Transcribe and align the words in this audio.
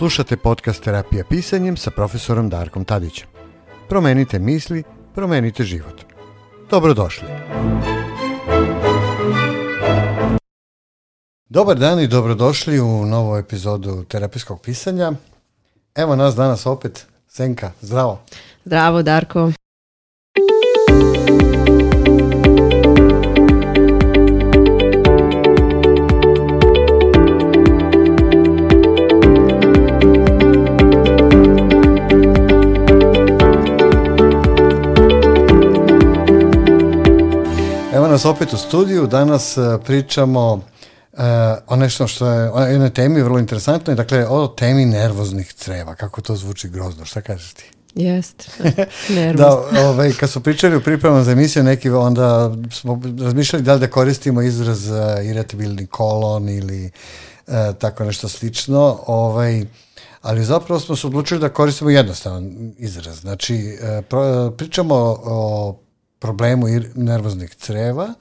Slušate 0.00 0.36
podcast 0.36 0.84
Terapija 0.84 1.24
pisanjem 1.24 1.76
sa 1.76 1.90
profesorom 1.90 2.48
Darkom 2.48 2.84
Tadićem. 2.84 3.28
Promenite 3.88 4.38
misli, 4.38 4.82
promenite 5.14 5.64
život. 5.64 6.04
Dobrodošli. 6.70 7.28
Dobar 11.48 11.78
dan 11.78 12.00
i 12.00 12.06
dobrodošli 12.06 12.80
u 12.80 13.06
novu 13.06 13.36
epizodu 13.36 14.04
terapijskog 14.04 14.60
pisanja. 14.62 15.12
Evo 15.94 16.16
nas 16.16 16.34
danas 16.34 16.66
opet, 16.66 17.06
Senka, 17.28 17.72
zdravo. 17.80 18.20
Zdravo, 18.64 19.02
Darko. 19.02 19.52
Nas 38.10 38.24
opet 38.24 38.52
u 38.52 38.56
studiju, 38.56 39.06
danas 39.06 39.56
e, 39.56 39.78
pričamo 39.84 40.52
uh, 40.52 41.20
o 41.66 41.76
nešto 41.76 42.06
što 42.06 42.26
je, 42.26 42.50
o 42.50 42.60
jednoj 42.60 42.90
temi 42.90 43.22
vrlo 43.22 43.38
interesantnoj, 43.38 43.96
dakle 43.96 44.26
o 44.26 44.46
temi 44.46 44.86
nervoznih 44.86 45.52
creva, 45.52 45.94
kako 45.94 46.20
to 46.20 46.36
zvuči 46.36 46.68
grozno, 46.68 47.04
šta 47.04 47.20
kažeš 47.20 47.52
ti? 47.52 47.70
Jest, 47.94 48.50
nervozno. 49.08 49.62
da, 49.72 49.88
ovaj, 49.88 50.12
kad 50.12 50.30
smo 50.30 50.42
pričali 50.42 50.76
u 50.76 50.80
pripremama 50.80 51.24
za 51.24 51.32
emisiju 51.32 51.62
neki, 51.62 51.90
onda 51.90 52.52
smo 52.70 53.00
razmišljali 53.20 53.64
da 53.64 53.74
li 53.74 53.80
da 53.80 53.90
koristimo 53.90 54.42
izraz 54.42 54.90
uh, 54.90 54.96
irritabilni 55.24 55.86
kolon 55.86 56.48
ili 56.48 56.90
uh, 57.46 57.54
tako 57.78 58.04
nešto 58.04 58.28
slično, 58.28 58.98
ovaj, 59.06 59.64
ali 60.22 60.44
zapravo 60.44 60.80
smo 60.80 60.96
se 60.96 61.06
odlučili 61.06 61.40
da 61.40 61.48
koristimo 61.48 61.90
jednostavan 61.90 62.72
izraz. 62.78 63.20
Znači, 63.20 63.78
uh, 63.82 64.56
pričamo 64.56 64.94
o 65.24 65.76
problemu 66.20 66.66
nervoznih 66.94 67.54
creva, 67.54 68.14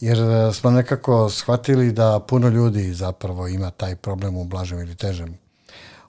jer 0.00 0.18
e, 0.18 0.52
smo 0.52 0.70
nekako 0.70 1.30
shvatili 1.30 1.92
da 1.92 2.20
puno 2.28 2.48
ljudi 2.48 2.94
zapravo 2.94 3.48
ima 3.48 3.70
taj 3.70 3.96
problem 3.96 4.36
u 4.36 4.44
blažem 4.44 4.78
ili 4.78 4.96
težem 4.96 5.38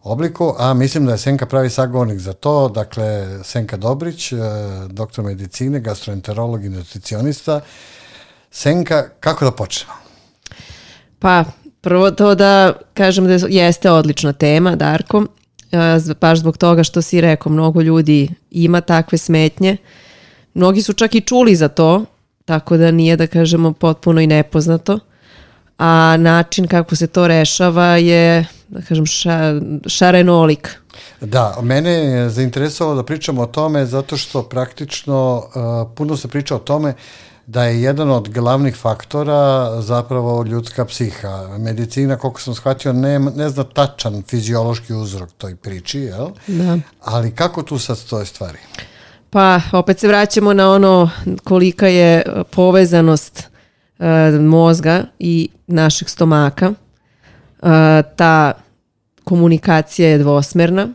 obliku, 0.04 0.56
a 0.58 0.74
mislim 0.74 1.06
da 1.06 1.12
je 1.12 1.18
Senka 1.18 1.46
pravi 1.46 1.70
sagovornik 1.70 2.20
za 2.20 2.34
to, 2.34 2.70
dakle 2.70 3.40
Senka 3.44 3.78
Dobrić, 3.78 4.32
e, 4.32 4.38
doktor 4.88 5.26
medicine, 5.26 5.80
gastroenterolog 5.80 6.66
i 6.66 6.70
nutricionista. 6.70 7.62
Senka, 8.52 9.10
kako 9.20 9.46
da 9.46 9.52
počnemo? 9.52 9.94
Pa, 11.20 11.46
prvo 11.82 12.12
to 12.12 12.36
da 12.36 12.74
kažem 12.94 13.28
da 13.28 13.38
jeste 13.50 13.92
odlična 13.92 14.34
tema, 14.34 14.76
Darko, 14.76 15.26
e, 15.72 16.00
baš 16.22 16.40
zbog 16.40 16.58
toga 16.58 16.84
što 16.84 17.02
si 17.02 17.22
rekao, 17.22 17.52
mnogo 17.52 17.82
ljudi 17.82 18.30
ima 18.52 18.82
takve 18.82 19.18
smetnje, 19.18 19.78
Mnogi 20.54 20.82
su 20.82 20.94
čak 20.94 21.16
i 21.16 21.22
čuli 21.22 21.56
za 21.56 21.68
to, 21.68 22.06
tako 22.46 22.78
da 22.78 22.92
nije 22.92 23.18
da 23.18 23.28
kažemo 23.28 23.73
potpuno 23.73 24.22
i 24.22 24.28
nepoznato. 24.28 25.00
A 25.78 26.18
način 26.20 26.68
kako 26.68 26.96
se 26.96 27.08
to 27.08 27.28
rešava 27.28 27.86
je, 27.86 28.46
da 28.68 28.81
kažem, 28.81 29.06
ša, 29.06 29.54
šarenolik. 29.88 30.70
Da, 31.22 31.58
mene 31.62 31.92
je 31.92 32.30
zainteresovalo 32.30 32.96
da 32.96 33.04
pričamo 33.04 33.42
o 33.42 33.46
tome 33.46 33.86
zato 33.86 34.18
što 34.18 34.44
praktično 34.44 35.38
uh, 35.38 35.96
puno 35.96 36.18
se 36.18 36.28
priča 36.28 36.56
o 36.56 36.59
tome 36.59 36.94
da 37.48 37.64
je 37.64 37.81
jedan 37.81 38.12
od 38.12 38.30
glavnih 38.30 38.76
faktora 38.76 39.72
zapravo 39.81 40.44
ljudska 40.44 40.86
psiha. 40.86 41.58
Medicina, 41.59 42.18
koliko 42.18 42.42
sam 42.42 42.56
shvatio, 42.56 42.94
ne, 42.94 43.20
ne 43.20 43.50
zna 43.50 43.64
tačan 43.64 44.24
fiziološki 44.28 44.94
uzrok 44.94 45.30
toj 45.38 45.56
priči, 45.56 46.00
jel? 46.00 46.28
Da. 46.48 46.78
Ali 47.02 47.36
kako 47.36 47.64
tu 47.64 47.80
sad 47.80 47.97
stoje 47.97 48.25
stvari? 48.25 48.58
Uh, 48.78 48.93
Pa 49.34 49.62
opet 49.72 50.00
se 50.00 50.08
vraćamo 50.08 50.54
na 50.54 50.72
ono 50.72 51.10
kolika 51.44 51.88
je 51.88 52.16
e, 52.16 52.24
povezanost 52.52 53.50
uh, 54.00 54.06
mozga 54.42 55.04
i 55.20 55.50
našeg 55.68 56.10
stomaka. 56.10 56.70
Uh, 56.70 57.70
ta 58.16 58.54
komunikacija 59.24 60.10
je 60.10 60.18
dvosmerna 60.18 60.90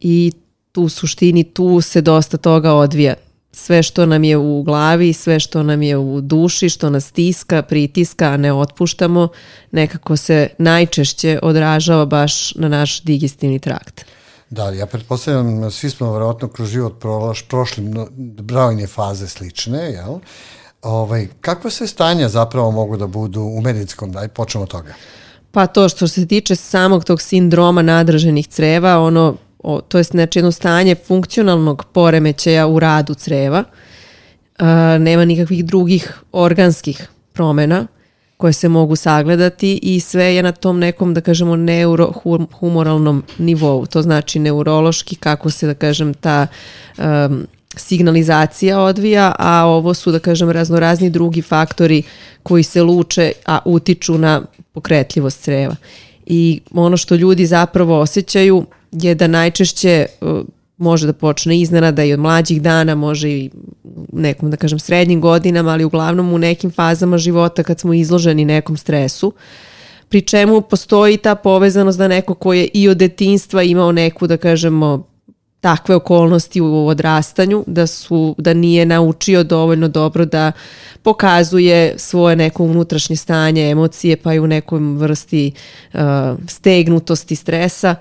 i 0.00 0.32
tu 0.72 0.82
u 0.82 0.88
suštini 0.88 1.44
tu 1.44 1.80
se 1.80 2.00
dosta 2.00 2.36
toga 2.36 2.72
odvija. 2.72 3.14
Sve 3.52 3.82
što 3.82 4.06
nam 4.06 4.24
je 4.24 4.36
u 4.36 4.62
glavi, 4.62 5.12
sve 5.12 5.40
što 5.40 5.62
nam 5.62 5.82
je 5.82 5.96
u 5.96 6.20
duši, 6.20 6.68
što 6.68 6.90
nas 6.90 7.04
stiska, 7.04 7.62
pritiska, 7.62 8.26
a 8.26 8.36
ne 8.36 8.52
otpuštamo, 8.52 9.28
nekako 9.70 10.16
se 10.16 10.48
najčešće 10.58 11.38
odražava 11.42 12.04
baš 12.06 12.54
na 12.54 12.68
naš 12.68 13.02
digestivni 13.02 13.58
trakt. 13.58 14.17
Da, 14.50 14.70
ja 14.70 14.86
pretpostavljam, 14.86 15.70
svi 15.70 15.90
smo 15.90 16.12
verovatno 16.12 16.48
kroz 16.48 16.68
život 16.68 17.00
prolaš, 17.00 17.42
prošli 17.48 17.84
brojne 18.16 18.86
faze 18.86 19.28
slične, 19.28 19.78
jel? 19.78 20.18
Ovaj, 20.82 21.28
kakve 21.40 21.70
sve 21.70 21.86
stanja 21.86 22.28
zapravo 22.28 22.70
mogu 22.70 22.96
da 22.96 23.06
budu 23.06 23.40
u 23.40 23.60
medicinskom, 23.60 24.12
daj 24.12 24.28
počnemo 24.28 24.62
od 24.62 24.70
toga. 24.70 24.94
Pa 25.50 25.66
to 25.66 25.88
što 25.88 26.08
se 26.08 26.26
tiče 26.26 26.56
samog 26.56 27.04
tog 27.04 27.22
sindroma 27.22 27.82
nadraženih 27.82 28.48
creva, 28.48 28.98
ono, 28.98 29.36
o, 29.58 29.80
to 29.80 29.98
je 29.98 30.04
znači 30.04 30.38
jedno 30.38 30.52
stanje 30.52 30.94
funkcionalnog 30.94 31.84
poremećaja 31.92 32.66
u 32.66 32.78
radu 32.78 33.14
creva, 33.14 33.64
a, 34.58 34.98
nema 34.98 35.24
nikakvih 35.24 35.64
drugih 35.64 36.18
organskih 36.32 37.08
promena, 37.32 37.86
koje 38.38 38.52
se 38.52 38.68
mogu 38.68 38.96
sagledati 38.96 39.80
i 39.82 40.00
sve 40.00 40.24
je 40.24 40.42
na 40.42 40.52
tom 40.52 40.78
nekom, 40.78 41.14
da 41.14 41.20
kažemo, 41.20 41.56
neurohumoralnom 41.56 43.22
nivou. 43.38 43.86
To 43.86 44.02
znači 44.02 44.38
neurološki, 44.38 45.16
kako 45.16 45.50
se, 45.50 45.66
da 45.66 45.74
kažem, 45.74 46.14
ta 46.14 46.46
um, 46.98 47.46
signalizacija 47.76 48.80
odvija, 48.80 49.34
a 49.38 49.66
ovo 49.66 49.94
su, 49.94 50.12
da 50.12 50.18
kažem, 50.18 50.50
raznorazni 50.50 51.10
drugi 51.10 51.42
faktori 51.42 52.02
koji 52.42 52.62
se 52.62 52.82
luče, 52.82 53.32
a 53.46 53.58
utiču 53.64 54.18
na 54.18 54.42
pokretljivost 54.72 55.42
creva. 55.42 55.76
I 56.26 56.60
ono 56.70 56.96
što 56.96 57.14
ljudi 57.14 57.46
zapravo 57.46 58.00
osjećaju 58.00 58.66
je 58.92 59.14
da 59.14 59.26
najčešće 59.26 60.06
uh, 60.20 60.40
može 60.78 61.06
da 61.06 61.12
počne 61.12 61.60
iznenada 61.60 62.04
i 62.04 62.12
od 62.12 62.20
mlađih 62.20 62.62
dana, 62.62 62.94
može 62.94 63.30
i 63.30 63.50
nekom, 64.12 64.50
da 64.50 64.56
kažem, 64.56 64.78
srednjim 64.78 65.20
godinama, 65.20 65.70
ali 65.70 65.84
uglavnom 65.84 66.32
u 66.32 66.38
nekim 66.38 66.70
fazama 66.70 67.18
života 67.18 67.62
kad 67.62 67.80
smo 67.80 67.94
izloženi 67.94 68.44
nekom 68.44 68.76
stresu, 68.76 69.32
pri 70.08 70.20
čemu 70.20 70.60
postoji 70.60 71.16
ta 71.16 71.34
povezanost 71.34 71.98
da 71.98 72.08
neko 72.08 72.34
ko 72.34 72.52
je 72.52 72.68
i 72.74 72.88
od 72.88 72.96
detinstva 72.96 73.62
imao 73.62 73.92
neku, 73.92 74.26
da 74.26 74.36
kažemo, 74.36 75.08
takve 75.60 75.94
okolnosti 75.94 76.60
u 76.60 76.86
odrastanju, 76.86 77.64
da, 77.66 77.86
su, 77.86 78.34
da 78.38 78.54
nije 78.54 78.86
naučio 78.86 79.44
dovoljno 79.44 79.88
dobro 79.88 80.24
da 80.24 80.52
pokazuje 81.02 81.94
svoje 81.96 82.36
neko 82.36 82.64
unutrašnje 82.64 83.16
stanje, 83.16 83.70
emocije, 83.70 84.16
pa 84.16 84.34
i 84.34 84.40
u 84.40 84.46
nekom 84.46 84.98
vrsti 84.98 85.52
uh, 85.94 86.00
stegnutosti, 86.48 87.36
stresa 87.36 87.94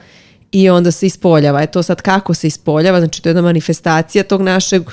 i 0.51 0.69
onda 0.69 0.91
se 0.91 1.05
ispoljava. 1.05 1.61
E 1.61 1.67
to 1.67 1.83
sad 1.83 2.01
kako 2.01 2.33
se 2.33 2.47
ispoljava, 2.47 2.99
znači 2.99 3.21
to 3.21 3.29
je 3.29 3.31
jedna 3.31 3.41
manifestacija 3.41 4.23
tog 4.23 4.41
našeg 4.41 4.83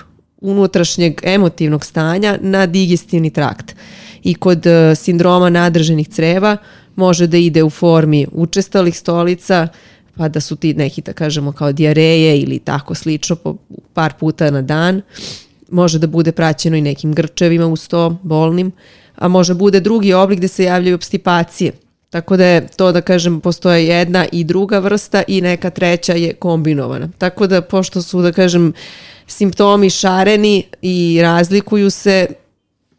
unutrašnjeg 0.40 1.20
emotivnog 1.22 1.84
stanja 1.84 2.38
na 2.40 2.66
digestivni 2.66 3.30
trakt. 3.30 3.74
I 4.22 4.34
kod 4.34 4.66
uh, 4.66 4.98
sindroma 4.98 5.50
nadrženih 5.50 6.08
creva 6.08 6.56
može 6.96 7.26
da 7.26 7.36
ide 7.36 7.62
u 7.62 7.70
formi 7.70 8.26
učestalih 8.32 8.98
stolica, 8.98 9.68
pa 10.16 10.28
da 10.28 10.40
su 10.40 10.56
ti 10.56 10.74
neki, 10.74 11.02
da 11.02 11.12
kažemo, 11.12 11.52
kao 11.52 11.72
diareje 11.72 12.40
ili 12.40 12.58
tako 12.58 12.94
slično 12.94 13.36
po 13.36 13.56
par 13.92 14.12
puta 14.20 14.50
na 14.50 14.62
dan. 14.62 15.02
Može 15.70 15.98
da 15.98 16.06
bude 16.06 16.32
praćeno 16.32 16.76
i 16.76 16.80
nekim 16.80 17.12
grčevima 17.12 17.66
uz 17.66 17.88
to, 17.88 18.18
bolnim, 18.22 18.72
a 19.16 19.28
može 19.28 19.54
bude 19.54 19.80
drugi 19.80 20.12
oblik 20.12 20.38
gde 20.38 20.48
se 20.48 20.64
javljaju 20.64 20.94
obstipacije 20.94 21.72
Tako 22.14 22.36
da 22.36 22.46
je 22.46 22.66
to 22.76 22.92
da 22.92 23.00
kažem 23.00 23.40
postoje 23.40 23.86
jedna 23.86 24.26
i 24.32 24.44
druga 24.44 24.78
vrsta 24.78 25.22
i 25.28 25.40
neka 25.40 25.70
treća 25.70 26.12
je 26.12 26.34
kombinovana. 26.34 27.08
Tako 27.18 27.46
da 27.46 27.60
pošto 27.62 28.02
su 28.02 28.22
da 28.22 28.32
kažem 28.32 28.72
simptomi 29.26 29.90
šareni 29.90 30.66
i 30.82 31.18
razlikuju 31.22 31.90
se 31.90 32.26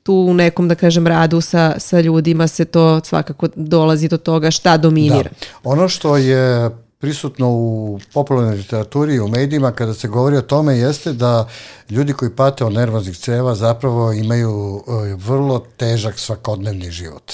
tu 0.04 0.14
u 0.14 0.34
nekom 0.34 0.68
da 0.68 0.76
kažem 0.76 1.08
radu 1.08 1.42
sa, 1.42 1.76
sa 1.78 2.02
ljudima 2.02 2.48
se 2.48 2.66
to 2.66 3.02
svakako 3.04 3.48
dolazi 3.56 4.08
do 4.08 4.18
toga 4.18 4.52
šta 4.52 4.78
dominira. 4.78 5.30
Da. 5.30 5.30
Ono 5.64 5.90
što 5.90 6.18
je 6.18 6.70
prisutno 7.00 7.50
u 7.50 8.00
popularnoj 8.14 8.56
literaturi 8.56 9.16
i 9.16 9.20
u 9.20 9.28
medijima 9.28 9.72
kada 9.72 9.94
se 9.94 10.08
govori 10.08 10.38
o 10.38 10.42
tome 10.42 10.78
jeste 10.78 11.14
da 11.14 11.48
ljudi 11.90 12.14
koji 12.14 12.32
pate 12.32 12.66
od 12.66 12.74
nervoznih 12.74 13.18
ceva 13.18 13.56
zapravo 13.56 14.14
imaju 14.14 14.84
e, 14.88 15.16
vrlo 15.16 15.66
težak 15.78 16.20
svakodnevni 16.20 16.92
život. 16.92 17.32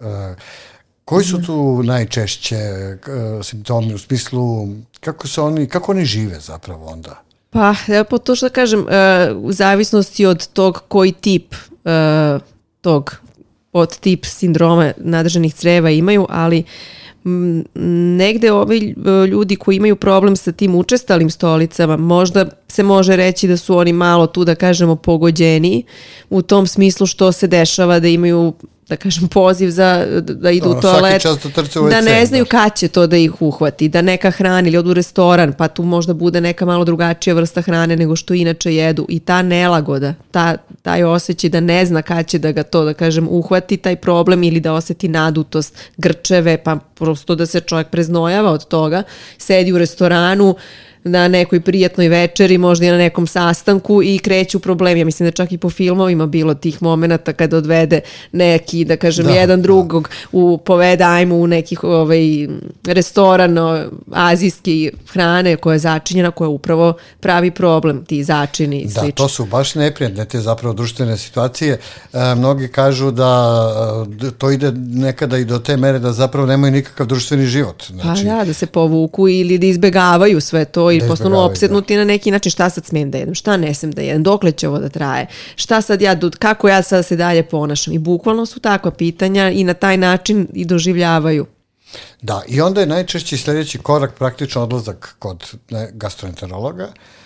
Uh, 0.00 0.06
Koji 1.08 1.24
su 1.24 1.42
tu 1.42 1.82
najčešće 1.82 2.56
uh, 2.56 3.44
simptomi 3.44 3.94
u 3.94 3.98
smislu 3.98 4.68
kako 5.00 5.28
se 5.28 5.40
oni 5.40 5.66
kako 5.66 5.92
oni 5.92 6.04
žive 6.04 6.40
zapravo 6.40 6.86
onda? 6.86 7.22
Pa, 7.50 7.74
ja 7.86 8.04
po 8.04 8.18
to 8.18 8.36
što 8.36 8.48
kažem, 8.48 8.80
uh, 8.80 8.86
u 9.36 9.52
zavisnosti 9.52 10.26
od 10.26 10.46
tog 10.46 10.82
koji 10.88 11.12
tip 11.12 11.54
uh, 11.54 12.42
tog 12.80 13.16
pod 13.72 13.98
tip 13.98 14.24
sindroma 14.24 14.92
nadržanih 14.96 15.54
creva 15.54 15.90
imaju, 15.90 16.26
ali 16.28 16.64
negde 18.16 18.52
ovi 18.52 18.94
ljudi 19.30 19.56
koji 19.56 19.76
imaju 19.76 19.96
problem 19.96 20.36
sa 20.36 20.52
tim 20.52 20.74
učestalim 20.74 21.30
stolicama, 21.30 21.96
možda 21.96 22.46
se 22.68 22.82
može 22.82 23.16
reći 23.16 23.48
da 23.48 23.56
su 23.56 23.76
oni 23.76 23.92
malo 23.92 24.26
tu 24.26 24.44
da 24.44 24.54
kažemo 24.54 24.96
pogođeni 24.96 25.84
u 26.30 26.42
tom 26.42 26.66
smislu 26.66 27.06
što 27.06 27.32
se 27.32 27.46
dešava 27.46 28.00
da 28.00 28.08
imaju 28.08 28.52
da 28.88 28.96
kažem 28.96 29.28
poziv 29.28 29.70
za 29.70 30.06
da 30.20 30.50
idu 30.50 30.70
u 30.70 30.80
toalet 30.80 31.22
da, 31.24 31.90
da 31.90 32.00
ne 32.00 32.26
znaju 32.26 32.46
kad 32.46 32.76
će 32.76 32.88
to 32.88 33.06
da 33.06 33.16
ih 33.16 33.42
uhvati 33.42 33.88
da 33.88 34.02
neka 34.02 34.30
hrana 34.30 34.68
ili 34.68 34.76
odu 34.76 34.90
u 34.90 34.94
restoran 34.94 35.52
pa 35.52 35.68
tu 35.68 35.82
možda 35.82 36.14
bude 36.14 36.40
neka 36.40 36.66
malo 36.66 36.84
drugačija 36.84 37.34
vrsta 37.34 37.62
hrane 37.62 37.96
nego 37.96 38.16
što 38.16 38.34
inače 38.34 38.74
jedu. 38.74 39.06
I 39.08 39.20
ta 39.20 39.42
nelagoda 39.42 40.14
ta, 40.30 40.56
taj 40.82 41.04
osjećaj 41.04 41.50
da 41.50 41.60
ne 41.60 41.86
zna 41.86 42.02
kad 42.02 42.26
će 42.26 42.38
da 42.38 42.52
ga 42.52 42.62
to 42.62 42.84
da 42.84 42.94
kažem 42.94 43.28
uhvati 43.30 43.76
taj 43.76 43.96
problem 43.96 44.42
ili 44.42 44.60
da 44.60 44.72
oseti 44.72 45.08
nadutost 45.08 45.76
grčeve 45.96 46.58
pa 46.64 46.76
prosto 46.94 47.34
da 47.34 47.46
se 47.46 47.60
čovjek 47.60 47.88
preznojava 47.88 48.50
od 48.50 48.68
toga 48.68 49.02
sedi 49.38 49.72
u 49.72 49.78
restoranu 49.78 50.54
na 51.04 51.28
nekoj 51.28 51.60
prijatnoj 51.60 52.08
večeri, 52.08 52.58
možda 52.58 52.86
i 52.86 52.90
na 52.90 52.98
nekom 52.98 53.26
sastanku 53.26 54.02
i 54.02 54.18
kreću 54.18 54.58
problemi. 54.58 55.00
Ja 55.00 55.04
mislim 55.04 55.26
da 55.26 55.30
čak 55.30 55.52
i 55.52 55.58
po 55.58 55.70
filmovima 55.70 56.26
bilo 56.26 56.54
tih 56.54 56.82
momenata 56.82 57.32
kada 57.32 57.56
odvede 57.56 58.00
neki, 58.32 58.84
da 58.84 58.96
kažem, 58.96 59.26
da, 59.26 59.32
jedan 59.32 59.60
da. 59.60 59.62
drugog 59.62 60.10
u 60.32 60.58
povede 60.58 61.04
ajmo 61.04 61.36
u 61.36 61.46
nekih 61.46 61.84
ovaj, 61.84 62.48
restoran 62.86 63.58
azijski 64.12 64.90
hrane 65.08 65.56
koja 65.56 65.72
je 65.72 65.78
začinjena, 65.78 66.30
koja 66.30 66.48
upravo 66.48 66.94
pravi 67.20 67.50
problem, 67.50 68.04
ti 68.04 68.24
začini 68.24 68.80
i 68.80 68.88
Da, 68.88 69.10
to 69.10 69.28
su 69.28 69.46
baš 69.46 69.74
neprijatne 69.74 70.24
te 70.24 70.40
zapravo 70.40 70.74
društvene 70.74 71.16
situacije. 71.16 71.78
E, 72.12 72.34
mnogi 72.34 72.68
kažu 72.68 73.10
da 73.10 73.62
e, 74.22 74.30
to 74.38 74.50
ide 74.50 74.72
nekada 74.72 75.38
i 75.38 75.44
do 75.44 75.58
te 75.58 75.76
mere 75.76 75.98
da 75.98 76.12
zapravo 76.12 76.46
nemaju 76.46 76.72
nikakav 76.72 77.06
društveni 77.06 77.46
život. 77.46 77.84
Znači, 77.86 78.24
pa 78.24 78.34
da, 78.34 78.44
da 78.44 78.52
se 78.52 78.66
povuku 78.66 79.28
ili 79.28 79.58
da 79.58 79.66
izbegavaju 79.66 80.40
sve 80.40 80.64
to 80.64 80.87
i 80.90 81.00
postanu 81.08 81.44
opsednuti 81.44 81.94
da. 81.94 81.98
na 81.98 82.04
neki 82.04 82.30
način. 82.30 82.50
Šta 82.50 82.70
sad 82.70 82.86
smijem 82.86 83.10
da 83.10 83.18
jedem, 83.18 83.34
šta 83.34 83.56
ne 83.56 83.74
smijem 83.74 83.92
da 83.92 84.02
jedem, 84.02 84.22
dokle 84.22 84.52
će 84.52 84.68
ovo 84.68 84.78
da 84.78 84.88
traje, 84.88 85.26
šta 85.56 85.80
sad 85.80 86.02
ja, 86.02 86.16
kako 86.38 86.68
ja 86.68 86.82
sad 86.82 87.06
se 87.06 87.16
dalje 87.16 87.42
ponašam? 87.42 87.94
I 87.94 87.98
bukvalno 87.98 88.46
su 88.46 88.60
takva 88.60 88.90
pitanja 88.90 89.50
i 89.50 89.64
na 89.64 89.74
taj 89.74 89.96
način 89.96 90.48
i 90.52 90.64
doživljavaju. 90.64 91.46
Da, 92.22 92.42
i 92.48 92.60
onda 92.60 92.80
je 92.80 92.86
najčešći 92.86 93.36
sledeći 93.36 93.78
korak 93.78 94.14
praktično 94.14 94.62
odlazak 94.62 95.16
kod 95.18 95.54
gastroenterologa, 95.92 96.84
Uh, 96.84 97.17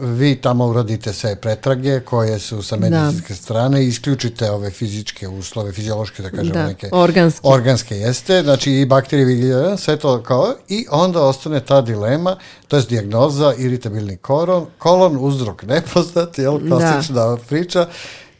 vi 0.00 0.36
tamo 0.36 0.66
uradite 0.66 1.12
sve 1.12 1.36
pretrage 1.36 2.00
koje 2.00 2.38
su 2.38 2.62
sa 2.62 2.76
da. 2.76 2.90
medicinske 2.90 3.32
da. 3.32 3.36
strane, 3.36 3.84
isključite 3.84 4.50
ove 4.50 4.70
fizičke 4.70 5.28
uslove, 5.28 5.72
fiziološke 5.72 6.22
da 6.22 6.30
kažemo 6.30 6.54
da, 6.54 6.66
neke 6.66 6.88
organske. 6.92 7.40
organske 7.42 7.96
jeste, 7.96 8.42
znači 8.42 8.72
i 8.72 8.86
bakterije, 8.86 9.26
vidljive, 9.26 9.78
sve 9.78 9.96
to 9.96 10.22
kao 10.22 10.54
i 10.68 10.86
onda 10.90 11.22
ostane 11.22 11.60
ta 11.60 11.80
dilema, 11.80 12.36
to 12.68 12.76
je 12.76 12.82
dijagnoza 12.82 13.54
iritabilni 13.58 14.16
koron, 14.16 14.66
kolon, 14.78 15.16
uzrok 15.20 15.62
nepoznat, 15.62 16.38
jel, 16.38 16.58
da. 16.58 16.76
klasična 16.76 17.14
da. 17.14 17.36
priča 17.48 17.86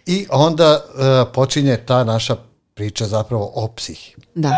i 0.06 0.26
onda 0.30 0.80
uh, 0.94 1.32
počinje 1.34 1.76
ta 1.76 2.04
naša 2.04 2.36
priča 2.74 3.06
zapravo 3.06 3.52
o 3.54 3.68
psihi. 3.76 4.14
Da. 4.34 4.50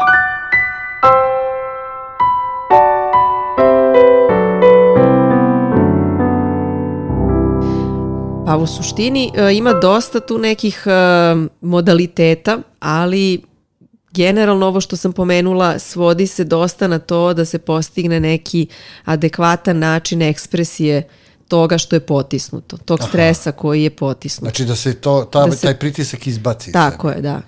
Pa 8.47 8.57
u 8.57 8.67
suštini 8.67 9.31
e, 9.35 9.55
ima 9.55 9.73
dosta 9.73 10.21
tu 10.21 10.39
nekih 10.39 10.83
e, 10.87 10.91
modaliteta, 11.61 12.59
ali 12.81 13.43
generalno 14.11 14.67
ovo 14.67 14.81
što 14.81 14.97
sam 14.97 15.13
pomenula 15.13 15.79
svodi 15.79 16.27
se 16.27 16.45
dosta 16.45 16.89
na 16.89 16.99
to 16.99 17.35
da 17.35 17.45
se 17.45 17.59
postigne 17.59 18.21
neki 18.21 18.67
adekvatan 19.05 19.79
način 19.79 20.23
ekspresije 20.23 21.09
toga 21.49 21.79
što 21.79 21.97
je 21.97 22.01
potisnuto, 22.01 22.77
tog 22.77 23.01
Aha. 23.01 23.09
stresa 23.09 23.53
koji 23.53 23.83
je 23.83 23.91
potisnut. 23.91 24.45
Znači 24.45 24.65
da 24.65 24.77
se 24.77 24.95
to, 24.95 25.29
ta, 25.33 25.47
da 25.47 25.53
se, 25.53 25.63
taj 25.63 25.79
pritisak 25.79 26.27
izbaci. 26.27 26.73
Tako 26.73 27.11
je, 27.11 27.21
da. 27.21 27.41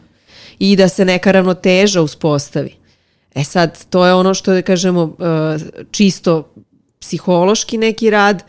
I 0.58 0.76
da 0.76 0.88
se 0.88 1.04
neka 1.04 1.32
ravnoteža 1.32 2.02
uspostavi. 2.02 2.74
E 3.34 3.44
sad, 3.44 3.84
to 3.90 4.06
je 4.06 4.14
ono 4.14 4.34
što 4.34 4.52
da 4.52 4.62
kažemo 4.62 5.16
e, 5.18 5.58
čisto 5.90 6.52
psihološki 7.00 7.78
neki 7.78 8.10
rad, 8.10 8.42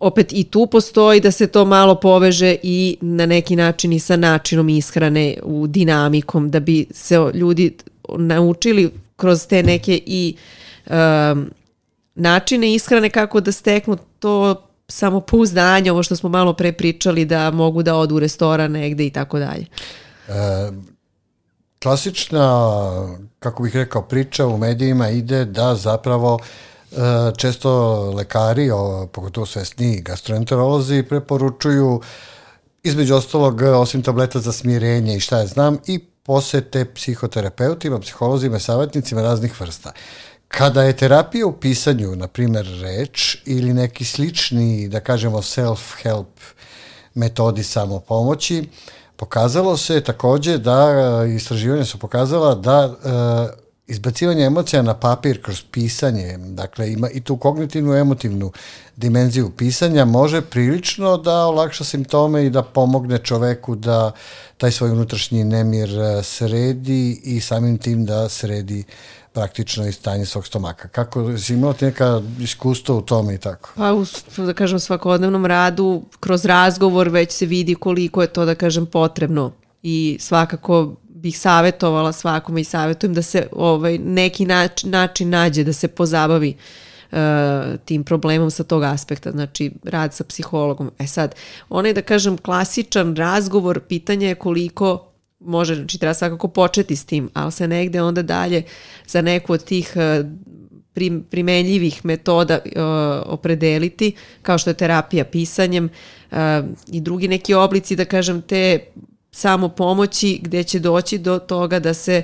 opet 0.00 0.32
i 0.32 0.44
tu 0.44 0.66
postoji 0.66 1.20
da 1.20 1.30
se 1.30 1.46
to 1.46 1.64
malo 1.64 1.94
poveže 1.94 2.56
i 2.62 2.98
na 3.00 3.26
neki 3.26 3.56
način 3.56 3.92
i 3.92 3.98
sa 3.98 4.16
načinom 4.16 4.68
ishrane 4.68 5.36
u 5.42 5.66
dinamikom 5.66 6.50
da 6.50 6.60
bi 6.60 6.86
se 6.90 7.30
ljudi 7.34 7.76
naučili 8.16 8.90
kroz 9.16 9.46
te 9.46 9.62
neke 9.62 10.00
i 10.06 10.36
um, 10.86 11.50
načine 12.14 12.74
ishrane 12.74 13.10
kako 13.10 13.40
da 13.40 13.52
steknu 13.52 13.96
to 14.18 14.62
samopouzdanje, 14.88 15.92
ovo 15.92 16.02
što 16.02 16.16
smo 16.16 16.28
malo 16.28 16.52
pre 16.52 16.72
pričali 16.72 17.24
da 17.24 17.50
mogu 17.50 17.82
da 17.82 17.96
odu 17.96 18.16
u 18.16 18.20
restoran 18.20 18.72
negde 18.72 19.06
i 19.06 19.10
tako 19.10 19.38
dalje. 19.38 19.66
E, 20.28 20.32
klasična, 21.82 22.70
kako 23.38 23.62
bih 23.62 23.76
rekao, 23.76 24.02
priča 24.02 24.46
u 24.46 24.58
medijima 24.58 25.10
ide 25.10 25.44
da 25.44 25.74
zapravo 25.74 26.38
E, 26.38 26.77
često 27.36 28.00
lekari, 28.10 28.70
pogotovo 29.12 29.46
svesni 29.46 30.00
gastroenterolozi, 30.00 31.02
preporučuju 31.02 32.00
između 32.82 33.14
ostalog, 33.14 33.62
osim 33.62 34.02
tableta 34.02 34.38
za 34.38 34.52
smirenje 34.52 35.16
i 35.16 35.20
šta 35.20 35.38
je 35.38 35.46
znam, 35.46 35.78
i 35.86 35.98
posete 35.98 36.84
psihoterapeutima, 36.94 38.00
psiholozima, 38.00 38.58
savjetnicima 38.58 39.22
raznih 39.22 39.60
vrsta. 39.60 39.92
Kada 40.48 40.82
je 40.82 40.96
terapija 40.96 41.46
u 41.46 41.52
pisanju, 41.52 42.16
na 42.16 42.26
primer 42.26 42.66
reč, 42.82 43.36
ili 43.44 43.74
neki 43.74 44.04
slični, 44.04 44.88
da 44.88 45.00
kažemo, 45.00 45.38
self-help 45.38 46.26
metodi 47.14 47.62
samopomoći, 47.62 48.68
pokazalo 49.16 49.76
se 49.76 50.00
takođe 50.00 50.58
da, 50.58 50.90
istraživanja 51.36 51.84
su 51.84 51.98
pokazala 51.98 52.54
da 52.54 52.94
e, 52.94 53.67
izbacivanje 53.88 54.44
emocija 54.44 54.82
na 54.82 54.94
papir 54.94 55.42
kroz 55.42 55.62
pisanje, 55.70 56.38
dakle 56.38 56.92
ima 56.92 57.10
i 57.10 57.20
tu 57.20 57.36
kognitivnu 57.36 57.94
emotivnu 57.94 58.52
dimenziju 58.96 59.50
pisanja, 59.50 60.04
može 60.04 60.40
prilično 60.40 61.16
da 61.16 61.46
olakša 61.46 61.84
simptome 61.84 62.46
i 62.46 62.50
da 62.50 62.62
pomogne 62.62 63.18
čoveku 63.18 63.74
da 63.74 64.12
taj 64.56 64.70
svoj 64.70 64.90
unutrašnji 64.90 65.44
nemir 65.44 65.88
e, 65.88 66.22
sredi 66.22 67.20
i 67.24 67.40
samim 67.40 67.78
tim 67.78 68.04
da 68.04 68.28
sredi 68.28 68.84
praktično 69.32 69.86
i 69.86 69.92
stanje 69.92 70.26
svog 70.26 70.46
stomaka. 70.46 70.88
Kako 70.88 71.38
si 71.38 71.54
imao 71.54 71.72
ti 71.72 71.84
neka 71.84 72.22
iskustva 72.40 72.94
u 72.94 73.00
tome 73.00 73.34
i 73.34 73.38
tako? 73.38 73.70
Pa 73.76 73.92
u, 73.94 74.04
da 74.36 74.52
kažem, 74.52 74.80
svakodnevnom 74.80 75.46
radu, 75.46 76.02
kroz 76.20 76.44
razgovor 76.44 77.08
već 77.08 77.32
se 77.32 77.46
vidi 77.46 77.74
koliko 77.74 78.22
je 78.22 78.28
to, 78.28 78.44
da 78.44 78.54
kažem, 78.54 78.86
potrebno 78.86 79.52
i 79.82 80.16
svakako 80.20 80.94
bih 81.22 81.38
savjetovala 81.38 82.12
svakome 82.12 82.60
i 82.60 82.64
savjetujem 82.64 83.14
da 83.14 83.22
se 83.22 83.46
ovaj, 83.52 83.98
neki 83.98 84.46
način, 84.46 84.90
način 84.90 85.30
nađe 85.30 85.64
da 85.64 85.72
se 85.72 85.88
pozabavi 85.88 86.56
uh, 87.12 87.18
tim 87.84 88.04
problemom 88.04 88.50
sa 88.50 88.64
tog 88.64 88.82
aspekta, 88.82 89.30
znači 89.30 89.72
rad 89.84 90.14
sa 90.14 90.24
psihologom. 90.24 90.90
E 90.98 91.06
sad, 91.06 91.34
onaj 91.68 91.92
da 91.92 92.02
kažem 92.02 92.38
klasičan 92.38 93.16
razgovor, 93.16 93.80
pitanje 93.80 94.28
je 94.28 94.34
koliko 94.34 95.04
može, 95.40 95.74
znači 95.74 95.98
treba 95.98 96.14
svakako 96.14 96.48
početi 96.48 96.96
s 96.96 97.04
tim, 97.04 97.30
ali 97.34 97.52
se 97.52 97.68
negde 97.68 98.02
onda 98.02 98.22
dalje 98.22 98.62
za 99.06 99.22
neku 99.22 99.52
od 99.52 99.64
tih 99.64 99.92
uh, 99.96 100.26
primenljivih 101.30 102.04
metoda 102.04 102.58
uh, 102.64 102.82
opredeliti, 103.32 104.14
kao 104.42 104.58
što 104.58 104.70
je 104.70 104.74
terapija 104.74 105.24
pisanjem 105.24 105.84
uh, 106.30 106.38
i 106.86 107.00
drugi 107.00 107.28
neki 107.28 107.54
oblici, 107.54 107.96
da 107.96 108.04
kažem, 108.04 108.42
te 108.42 108.80
samo 109.30 109.68
pomoći 109.68 110.40
gde 110.42 110.64
će 110.64 110.78
doći 110.78 111.18
do 111.18 111.38
toga 111.38 111.78
da 111.78 111.94
se 111.94 112.22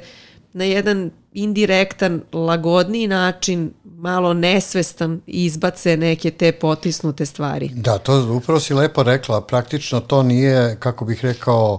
na 0.53 0.65
jedan 0.65 1.11
indirektan, 1.33 2.23
lagodniji 2.33 3.07
način, 3.07 3.73
malo 3.85 4.35
nesvestan 4.35 5.21
izbace 5.27 5.97
neke 5.97 6.31
te 6.31 6.53
potisnute 6.53 7.27
stvari. 7.27 7.71
Da, 7.75 7.99
to 7.99 8.37
upravo 8.37 8.61
si 8.61 8.75
lepo 8.75 9.03
rekla, 9.03 9.41
praktično 9.41 10.01
to 10.01 10.23
nije, 10.23 10.77
kako 10.81 11.05
bih 11.05 11.25
rekao, 11.25 11.79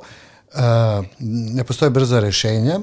uh, 0.54 0.60
ne 1.56 1.64
postoje 1.64 1.90
brza 1.90 2.20
rešenja, 2.20 2.80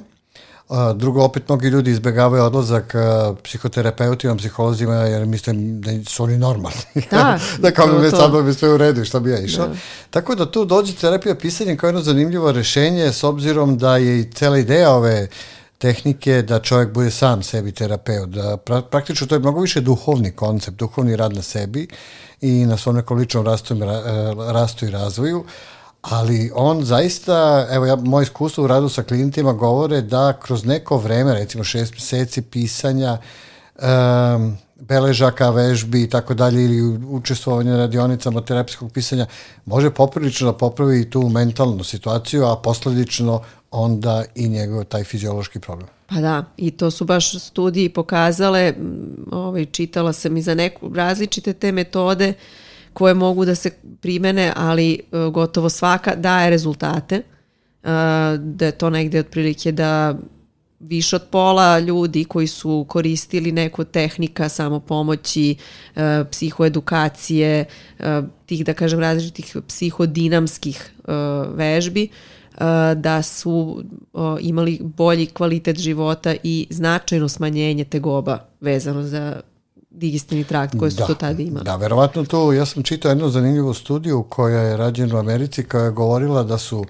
drugo, 0.94 1.24
opet 1.24 1.48
mnogi 1.48 1.68
ljudi 1.68 1.90
izbegavaju 1.90 2.44
odlazak 2.44 2.94
psihoterapeutima, 3.42 4.36
psiholozima, 4.36 4.94
jer 4.94 5.26
mislim 5.26 5.80
da 5.80 5.90
su 6.10 6.22
oni 6.22 6.38
normalni. 6.38 6.76
Da, 7.10 7.38
da 7.58 7.70
kao 7.70 7.86
mi 7.86 8.10
sad 8.10 8.44
bi 8.44 8.54
sve 8.54 8.74
u 8.74 8.76
redu, 8.76 9.04
šta 9.04 9.20
bi 9.20 9.30
ja 9.30 9.38
išao. 9.38 9.66
Da. 9.66 9.74
Tako 10.10 10.34
da 10.34 10.50
tu 10.50 10.64
dođe 10.64 10.94
terapija 10.94 11.34
pisanjem 11.34 11.76
kao 11.76 11.88
jedno 11.88 12.00
zanimljivo 12.00 12.52
rešenje, 12.52 13.12
s 13.12 13.24
obzirom 13.24 13.78
da 13.78 13.96
je 13.96 14.20
i 14.20 14.32
cela 14.32 14.58
ideja 14.58 14.90
ove 14.90 15.28
tehnike 15.82 16.42
da 16.42 16.60
čovjek 16.60 16.92
bude 16.92 17.10
sam 17.10 17.42
sebi 17.42 17.72
terapeut. 17.72 18.28
Da 18.28 18.56
pra, 18.56 18.82
praktično 18.82 19.26
to 19.26 19.34
je 19.34 19.38
mnogo 19.38 19.60
više 19.60 19.80
duhovni 19.80 20.30
koncept, 20.30 20.78
duhovni 20.78 21.16
rad 21.16 21.32
na 21.32 21.42
sebi 21.42 21.88
i 22.40 22.66
na 22.66 22.76
svom 22.76 22.96
nekom 22.96 23.18
ličnom 23.18 23.46
rastu, 23.46 23.76
rastu 24.52 24.86
i 24.86 24.90
razvoju, 24.90 25.44
ali 26.02 26.50
on 26.54 26.84
zaista, 26.84 27.66
evo 27.70 27.86
ja, 27.86 27.96
moje 27.96 28.22
iskustvo 28.22 28.64
u 28.64 28.66
radu 28.66 28.88
sa 28.88 29.02
klijentima 29.02 29.52
govore 29.52 30.00
da 30.00 30.32
kroz 30.42 30.64
neko 30.64 30.96
vreme, 30.96 31.34
recimo 31.34 31.64
šest 31.64 31.94
meseci 31.94 32.42
pisanja, 32.42 33.18
um, 33.82 34.56
beležaka, 34.80 35.50
vežbi 35.50 36.02
i 36.02 36.10
tako 36.10 36.34
dalje 36.34 36.64
ili 36.64 36.98
učestvovanje 37.10 37.70
na 37.70 37.76
radionicama 37.76 38.40
terapijskog 38.40 38.92
pisanja 38.92 39.26
može 39.66 39.90
poprilično 39.90 40.52
da 40.52 40.58
popravi 40.58 41.10
tu 41.10 41.28
mentalnu 41.28 41.84
situaciju, 41.84 42.44
a 42.44 42.56
posledično 42.56 43.40
onda 43.70 44.24
i 44.34 44.48
njegov 44.48 44.84
taj 44.84 45.04
fiziološki 45.04 45.60
problem. 45.60 45.88
Pa 46.06 46.14
da, 46.14 46.44
i 46.56 46.70
to 46.70 46.90
su 46.90 47.04
baš 47.04 47.38
studiji 47.38 47.88
pokazale, 47.88 48.74
ovaj, 49.30 49.64
čitala 49.64 50.12
sam 50.12 50.36
i 50.36 50.42
za 50.42 50.54
neku 50.54 50.94
različite 50.94 51.52
te 51.52 51.72
metode 51.72 52.34
koje 52.92 53.14
mogu 53.14 53.44
da 53.44 53.54
se 53.54 53.70
primene, 54.00 54.52
ali 54.56 54.92
e, 54.92 55.00
gotovo 55.30 55.68
svaka 55.68 56.14
daje 56.14 56.50
rezultate, 56.50 57.16
e, 57.16 57.22
da 58.38 58.66
je 58.66 58.72
to 58.72 58.90
negde 58.90 59.20
otprilike 59.20 59.72
da 59.72 60.14
više 60.80 61.16
od 61.16 61.22
pola 61.30 61.78
ljudi 61.78 62.24
koji 62.24 62.46
su 62.46 62.86
koristili 62.88 63.52
neku 63.52 63.84
tehnika 63.84 64.48
samopomoći, 64.48 65.56
e, 65.96 66.24
psihoedukacije, 66.30 67.64
tih 68.46 68.64
da 68.64 68.74
kažem 68.74 69.00
različitih 69.00 69.56
psihodinamskih 69.68 70.92
vežbi, 71.54 72.08
da 72.96 73.22
su 73.22 73.84
imali 74.40 74.78
bolji 74.82 75.26
kvalitet 75.26 75.78
života 75.78 76.34
i 76.42 76.66
značajno 76.70 77.28
smanjenje 77.28 77.84
tegoba 77.84 78.46
vezano 78.60 79.02
za 79.02 79.40
digestivni 79.94 80.44
trakt 80.44 80.78
koje 80.78 80.90
su 80.90 80.96
da, 80.96 81.06
to 81.06 81.14
tada 81.14 81.42
imali. 81.42 81.64
Da, 81.64 81.76
verovatno 81.76 82.24
to, 82.24 82.52
ja 82.52 82.66
sam 82.66 82.82
čitao 82.82 83.08
jednu 83.08 83.28
zanimljivu 83.28 83.74
studiju 83.74 84.22
koja 84.22 84.60
je 84.60 84.76
rađena 84.76 85.16
u 85.16 85.18
Americi 85.18 85.64
koja 85.64 85.84
je 85.84 85.90
govorila 85.90 86.42
da 86.42 86.58
su 86.58 86.84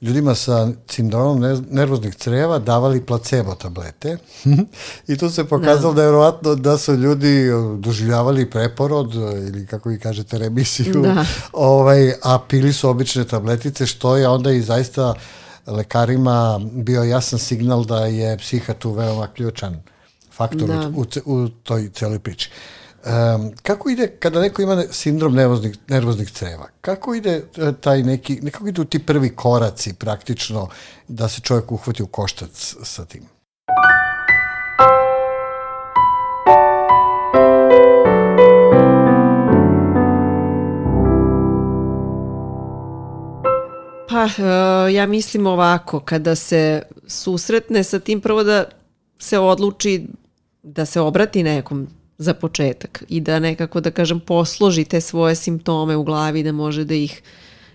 ljudima 0.00 0.34
sa 0.34 0.68
sindromom 0.88 1.40
nervoznih 1.70 2.14
creva 2.14 2.58
davali 2.58 3.06
placebo 3.06 3.54
tablete 3.54 4.16
i 5.08 5.16
tu 5.16 5.30
se 5.30 5.44
pokazalo 5.44 5.92
da. 5.92 5.96
da 5.96 6.02
je 6.02 6.08
verovatno 6.08 6.54
da 6.54 6.78
su 6.78 6.94
ljudi 6.94 7.50
doživljavali 7.78 8.50
preporod 8.50 9.14
ili 9.14 9.66
kako 9.66 9.88
vi 9.88 9.98
kažete 9.98 10.38
remisiju, 10.38 11.02
da. 11.02 11.24
ovaj, 11.52 12.12
a 12.22 12.38
pili 12.48 12.72
su 12.72 12.88
obične 12.88 13.24
tabletice 13.24 13.86
što 13.86 14.16
je 14.16 14.28
onda 14.28 14.52
i 14.52 14.62
zaista 14.62 15.14
lekarima 15.66 16.60
bio 16.72 17.02
jasan 17.02 17.38
signal 17.38 17.84
da 17.84 18.06
je 18.06 18.38
psiha 18.38 18.74
tu 18.74 18.92
veoma 18.92 19.26
ključan 19.26 19.82
faktor 20.40 20.68
da. 20.68 20.92
u, 20.96 21.04
u 21.24 21.48
toj 21.48 21.90
celoj 21.92 22.18
priči. 22.18 22.50
Um, 23.04 23.52
kako 23.62 23.90
ide, 23.90 24.06
kada 24.20 24.40
neko 24.40 24.62
ima 24.62 24.82
sindrom 24.90 25.34
nervoznih, 25.34 25.76
nervoznih 25.88 26.30
creva, 26.30 26.68
kako 26.80 27.14
ide 27.14 27.42
e, 27.56 27.72
taj 27.80 28.02
neki, 28.02 28.38
nekako 28.42 28.68
idu 28.68 28.84
ti 28.84 28.98
prvi 28.98 29.30
koraci 29.36 29.94
praktično 29.94 30.68
da 31.08 31.28
se 31.28 31.40
čovjek 31.40 31.72
uhvati 31.72 32.02
u 32.02 32.06
koštac 32.06 32.74
sa 32.82 33.04
tim? 33.04 33.22
Pa, 44.08 44.24
uh, 44.24 44.94
ja 44.94 45.06
mislim 45.06 45.46
ovako, 45.46 46.00
kada 46.00 46.34
se 46.34 46.82
susretne 47.06 47.84
sa 47.84 47.98
tim, 48.00 48.20
prvo 48.20 48.44
da 48.44 48.64
se 49.18 49.38
odluči 49.38 50.06
da 50.62 50.86
se 50.86 51.00
obrati 51.00 51.42
nekom 51.42 51.88
za 52.18 52.34
početak 52.34 53.04
i 53.08 53.20
da 53.20 53.38
nekako, 53.38 53.80
da 53.80 53.90
kažem, 53.90 54.20
posloži 54.20 54.84
te 54.84 55.00
svoje 55.00 55.34
simptome 55.34 55.96
u 55.96 56.04
glavi 56.04 56.42
da 56.42 56.52
može 56.52 56.84
da 56.84 56.94
ih 56.94 57.22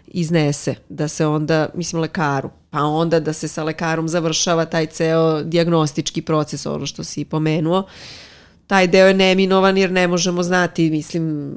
iznese, 0.07 0.75
da 0.89 1.07
se 1.07 1.25
onda, 1.25 1.69
mislim, 1.73 2.01
lekaru, 2.01 2.49
pa 2.69 2.83
onda 2.83 3.19
da 3.19 3.33
se 3.33 3.47
sa 3.47 3.63
lekarom 3.63 4.07
završava 4.07 4.65
taj 4.65 4.85
ceo 4.85 5.43
diagnostički 5.43 6.21
proces, 6.21 6.65
ono 6.65 6.85
što 6.85 7.03
si 7.03 7.25
pomenuo. 7.25 7.83
Taj 8.67 8.87
deo 8.87 9.07
je 9.07 9.13
neminovan 9.13 9.77
jer 9.77 9.91
ne 9.91 10.07
možemo 10.07 10.43
znati, 10.43 10.89
mislim, 10.89 11.53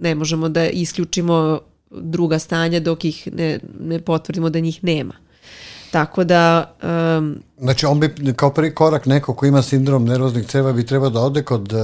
ne 0.00 0.14
možemo 0.14 0.48
da 0.48 0.68
isključimo 0.68 1.60
druga 1.90 2.38
stanja 2.38 2.80
dok 2.80 3.04
ih 3.04 3.28
ne, 3.32 3.60
ne 3.80 4.00
potvrdimo 4.00 4.50
da 4.50 4.60
njih 4.60 4.84
nema. 4.84 5.14
Tako 5.90 6.24
da... 6.24 6.74
Um, 7.18 7.42
znači, 7.58 7.86
on 7.86 8.00
bi 8.00 8.14
kao 8.36 8.50
prvi 8.50 8.74
korak 8.74 9.06
neko 9.06 9.34
ko 9.34 9.46
ima 9.46 9.62
sindrom 9.62 10.04
nervoznih 10.04 10.46
ceva 10.46 10.72
bi 10.72 10.86
trebao 10.86 11.10
da 11.10 11.20
ode 11.20 11.42
kod 11.42 11.72
uh, 11.72 11.78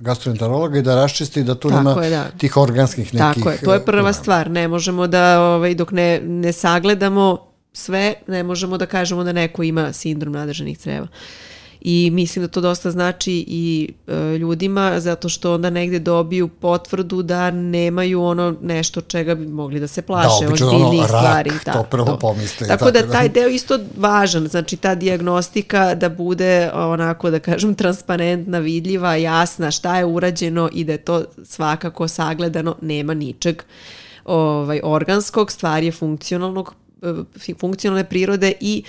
gastroenterologa 0.00 0.78
i 0.78 0.82
da 0.82 0.94
raščisti 0.94 1.42
da 1.42 1.54
tu 1.54 1.70
nema 1.70 1.94
da. 1.94 2.24
tih 2.38 2.56
organskih 2.56 3.14
nekih... 3.14 3.42
Tako 3.42 3.50
je, 3.50 3.58
to 3.58 3.72
je 3.72 3.78
prva 3.78 3.84
problema. 3.84 4.12
stvar. 4.12 4.50
Ne 4.50 4.68
možemo 4.68 5.06
da, 5.06 5.40
ovaj, 5.40 5.74
dok 5.74 5.90
ne, 5.90 6.20
ne 6.20 6.52
sagledamo 6.52 7.38
sve, 7.72 8.14
ne 8.26 8.42
možemo 8.42 8.78
da 8.78 8.86
kažemo 8.86 9.24
da 9.24 9.32
neko 9.32 9.62
ima 9.62 9.92
sindrom 9.92 10.32
nadržanih 10.32 10.78
creva. 10.78 11.06
Uh, 11.06 11.53
i 11.84 12.10
mislim 12.12 12.44
da 12.44 12.48
to 12.48 12.60
dosta 12.60 12.90
znači 12.90 13.44
i 13.48 13.92
e, 14.06 14.38
ljudima 14.38 15.00
zato 15.00 15.28
što 15.28 15.54
onda 15.54 15.70
negde 15.70 15.98
dobiju 15.98 16.48
potvrdu 16.48 17.22
da 17.22 17.50
nemaju 17.50 18.22
ono 18.22 18.56
nešto 18.62 19.00
čega 19.00 19.34
bi 19.34 19.46
mogli 19.46 19.80
da 19.80 19.86
se 19.86 20.02
plaše, 20.02 20.46
da, 20.46 20.52
ozbiljnijih 20.52 20.98
ono, 20.98 21.06
stvari. 21.06 21.50
Rak, 21.50 21.76
to 21.76 21.82
prvo 21.90 22.06
to. 22.06 22.18
pomisli. 22.18 22.68
Tako, 22.68 22.78
tako 22.78 22.90
da, 22.90 23.02
da 23.02 23.12
taj 23.12 23.28
deo 23.28 23.48
isto 23.48 23.78
važan, 23.96 24.48
znači 24.48 24.76
ta 24.76 24.94
diagnostika 24.94 25.94
da 25.94 26.08
bude 26.08 26.70
onako 26.74 27.30
da 27.30 27.38
kažem 27.38 27.74
transparentna, 27.74 28.58
vidljiva, 28.58 29.16
jasna 29.16 29.70
šta 29.70 29.98
je 29.98 30.04
urađeno 30.04 30.70
i 30.72 30.84
da 30.84 30.92
je 30.92 30.98
to 30.98 31.24
svakako 31.44 32.08
sagledano, 32.08 32.76
nema 32.80 33.14
ničeg 33.14 33.62
ovaj, 34.24 34.80
organskog, 34.82 35.52
stvar 35.52 35.82
je 35.82 35.92
funkcionalnog 35.92 36.74
funkcionalne 37.60 38.04
prirode 38.04 38.52
i 38.60 38.82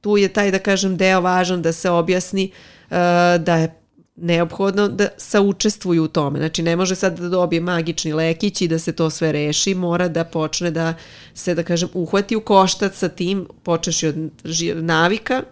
tu 0.00 0.16
je 0.16 0.28
taj, 0.28 0.50
da 0.50 0.58
kažem, 0.58 0.96
deo 0.96 1.20
važan 1.20 1.62
da 1.62 1.72
se 1.72 1.90
objasni 1.90 2.50
uh, 2.90 2.96
da 3.38 3.56
je 3.56 3.74
neophodno 4.20 4.88
da 4.88 5.08
saučestvuju 5.16 6.04
u 6.04 6.08
tome. 6.08 6.38
Znači 6.38 6.62
ne 6.62 6.76
može 6.76 6.94
sad 6.94 7.18
da 7.18 7.28
dobije 7.28 7.60
magični 7.60 8.12
lekić 8.12 8.60
i 8.60 8.68
da 8.68 8.78
se 8.78 8.92
to 8.92 9.10
sve 9.10 9.32
reši, 9.32 9.74
mora 9.74 10.08
da 10.08 10.24
počne 10.24 10.70
da 10.70 10.94
se, 11.34 11.54
da 11.54 11.62
kažem, 11.62 11.88
uhvati 11.94 12.36
u 12.36 12.40
koštac 12.40 12.96
sa 12.96 13.08
tim, 13.08 13.46
počeš 13.62 14.02
od 14.02 14.16
navika, 14.74 15.42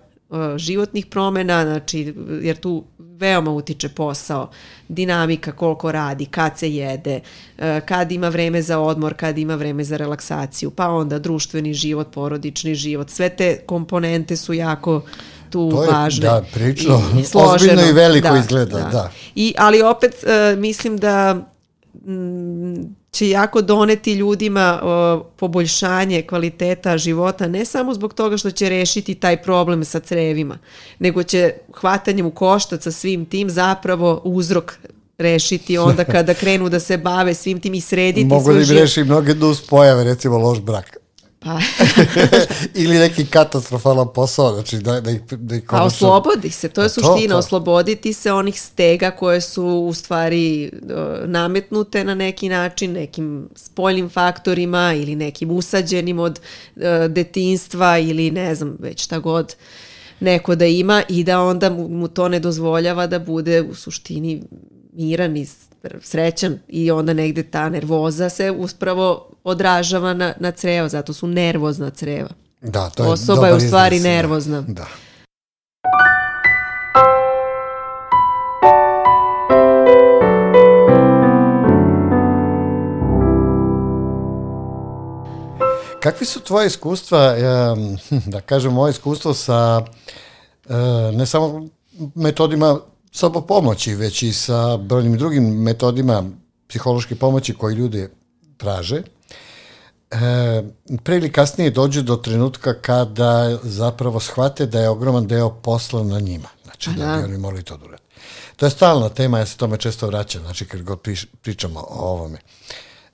životnih 0.56 1.06
promena, 1.06 1.64
znači, 1.64 2.14
jer 2.42 2.56
tu 2.56 2.84
veoma 2.98 3.50
utiče 3.50 3.88
posao, 3.88 4.50
dinamika, 4.88 5.52
koliko 5.52 5.92
radi, 5.92 6.26
kad 6.26 6.58
se 6.58 6.70
jede, 6.70 7.20
kad 7.84 8.12
ima 8.12 8.28
vreme 8.28 8.62
za 8.62 8.78
odmor, 8.78 9.14
kad 9.14 9.38
ima 9.38 9.54
vreme 9.54 9.84
za 9.84 9.96
relaksaciju, 9.96 10.70
pa 10.70 10.88
onda 10.88 11.18
društveni 11.18 11.74
život, 11.74 12.08
porodični 12.14 12.74
život, 12.74 13.10
sve 13.10 13.28
te 13.28 13.58
komponente 13.66 14.36
su 14.36 14.52
jako 14.52 15.02
tu 15.50 15.70
to 15.70 15.84
je, 15.84 15.90
važne. 15.90 16.26
Da, 16.26 16.42
prilično, 16.54 17.02
i, 17.16 17.20
i 17.20 17.24
složeno. 17.24 17.54
ozbiljno 17.54 17.90
i 17.90 17.92
veliko 17.92 18.28
da, 18.28 18.38
izgleda, 18.38 18.78
da. 18.78 18.88
da. 18.90 19.10
I, 19.34 19.54
ali 19.58 19.82
opet 19.82 20.14
uh, 20.14 20.58
mislim 20.58 20.98
da 20.98 21.46
će 23.10 23.28
jako 23.28 23.62
doneti 23.62 24.12
ljudima 24.12 24.80
poboljšanje 25.36 26.22
kvaliteta 26.22 26.98
života, 26.98 27.48
ne 27.48 27.64
samo 27.64 27.94
zbog 27.94 28.14
toga 28.14 28.36
što 28.36 28.50
će 28.50 28.68
rešiti 28.68 29.14
taj 29.14 29.42
problem 29.42 29.84
sa 29.84 30.00
crevima, 30.00 30.58
nego 30.98 31.22
će 31.22 31.52
hvatanjem 31.74 32.26
u 32.26 32.30
koštac 32.30 32.82
sa 32.82 32.90
svim 32.90 33.24
tim 33.24 33.50
zapravo 33.50 34.20
uzrok 34.24 34.78
rešiti 35.18 35.78
onda 35.78 36.04
kada 36.14 36.34
krenu 36.34 36.68
da 36.68 36.80
se 36.80 36.96
bave 36.96 37.34
svim 37.34 37.60
tim 37.60 37.74
i 37.74 37.80
srediti 37.80 38.24
Mogu 38.24 38.52
da 38.52 38.60
im 38.60 38.70
reši 38.70 39.04
mnoge 39.04 39.34
nus 39.34 39.66
pojave, 39.66 40.04
recimo 40.04 40.38
loš 40.38 40.60
brak. 40.60 40.96
Pa. 41.46 41.60
Ili 42.82 42.98
neki 42.98 43.26
katastrofalan 43.26 44.08
posao, 44.14 44.54
znači 44.54 44.78
da, 44.78 45.00
da 45.00 45.10
ih, 45.10 45.20
da 45.30 45.56
ih 45.56 45.66
konačno... 45.66 45.84
A 45.84 45.86
oslobodi 45.86 46.50
se, 46.50 46.68
to 46.68 46.82
je 46.82 46.88
suština, 46.88 47.28
to, 47.28 47.28
to. 47.28 47.38
osloboditi 47.38 48.12
se 48.12 48.32
onih 48.32 48.60
stega 48.60 49.10
koje 49.10 49.40
su 49.40 49.64
u 49.64 49.94
stvari 49.94 50.70
nametnute 51.24 52.04
na 52.04 52.14
neki 52.14 52.48
način, 52.48 52.92
nekim 52.92 53.48
spoljnim 53.54 54.08
faktorima 54.08 54.94
ili 54.94 55.16
nekim 55.16 55.50
usađenim 55.50 56.18
od 56.18 56.40
uh, 56.76 56.82
detinstva 57.08 57.98
ili 57.98 58.30
ne 58.30 58.54
znam 58.54 58.76
već 58.78 59.04
šta 59.04 59.18
god 59.18 59.54
neko 60.20 60.54
da 60.54 60.66
ima 60.66 61.02
i 61.08 61.24
da 61.24 61.40
onda 61.40 61.70
mu 61.70 62.08
to 62.08 62.28
ne 62.28 62.40
dozvoljava 62.40 63.06
da 63.06 63.18
bude 63.18 63.62
u 63.62 63.74
suštini 63.74 64.42
miran 64.92 65.36
i 65.36 65.46
srećan 66.02 66.58
i 66.68 66.90
onda 66.90 67.12
negde 67.12 67.42
ta 67.42 67.68
nervoza 67.68 68.28
se 68.28 68.50
uspravo 68.50 69.30
odražava 69.44 70.14
na, 70.14 70.34
na 70.40 70.50
creva, 70.50 70.88
zato 70.88 71.12
su 71.12 71.26
nervozna 71.26 71.90
creva. 71.90 72.28
Da, 72.60 72.90
to 72.90 73.04
je 73.04 73.08
Osoba 73.08 73.46
je 73.46 73.54
u 73.54 73.60
stvari 73.60 73.96
izraz, 73.96 74.04
da. 74.04 74.16
nervozna. 74.16 74.64
Da. 74.68 74.86
Kakvi 86.00 86.26
su 86.26 86.40
tvoje 86.40 86.66
iskustva, 86.66 87.34
da 88.32 88.40
kažem, 88.40 88.72
moje 88.72 88.90
iskustvo 88.90 89.34
sa 89.34 89.82
e, 90.68 90.74
ne 91.12 91.26
samo 91.26 91.66
metodima 92.14 92.78
samopomoći, 93.16 93.94
već 93.94 94.22
i 94.22 94.32
sa 94.32 94.76
brojnim 94.76 95.18
drugim 95.18 95.62
metodima 95.62 96.24
psihološke 96.68 97.14
pomoći 97.16 97.54
koji 97.54 97.74
ljudi 97.74 98.08
traže. 98.56 99.02
e, 100.10 100.62
pre 101.04 101.16
ili 101.16 101.32
kasnije 101.32 101.70
dođu 101.70 102.02
do 102.02 102.16
trenutka 102.16 102.74
kada 102.80 103.58
zapravo 103.62 104.20
shvate 104.20 104.66
da 104.66 104.80
je 104.80 104.88
ogroman 104.88 105.26
deo 105.26 105.50
posla 105.50 106.04
na 106.04 106.20
njima. 106.20 106.48
Znači 106.64 106.90
da, 106.90 107.06
da 107.06 107.16
bi 107.16 107.24
oni 107.24 107.38
morali 107.38 107.62
to 107.62 107.76
da 107.76 107.84
urade. 107.84 108.02
To 108.56 108.66
je 108.66 108.70
stalna 108.70 109.08
tema, 109.08 109.38
ja 109.38 109.46
se 109.46 109.56
tome 109.56 109.76
često 109.76 110.06
vraćam, 110.06 110.42
znači 110.42 110.64
kad 110.68 110.82
god 110.82 111.00
pričamo 111.42 111.80
o 111.80 112.10
ovome. 112.10 112.38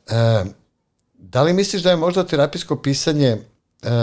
E, 0.08 0.44
da 1.14 1.42
li 1.42 1.52
misliš 1.52 1.82
da 1.82 1.90
je 1.90 1.96
možda 1.96 2.26
terapijsko 2.26 2.76
pisanje 2.76 3.38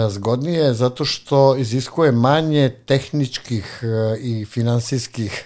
zgodnije 0.08 0.74
zato 0.74 1.04
što 1.04 1.56
iziskuje 1.56 2.12
manje 2.12 2.74
tehničkih 2.86 3.80
e, 3.82 4.18
i 4.20 4.44
finansijskih 4.44 5.44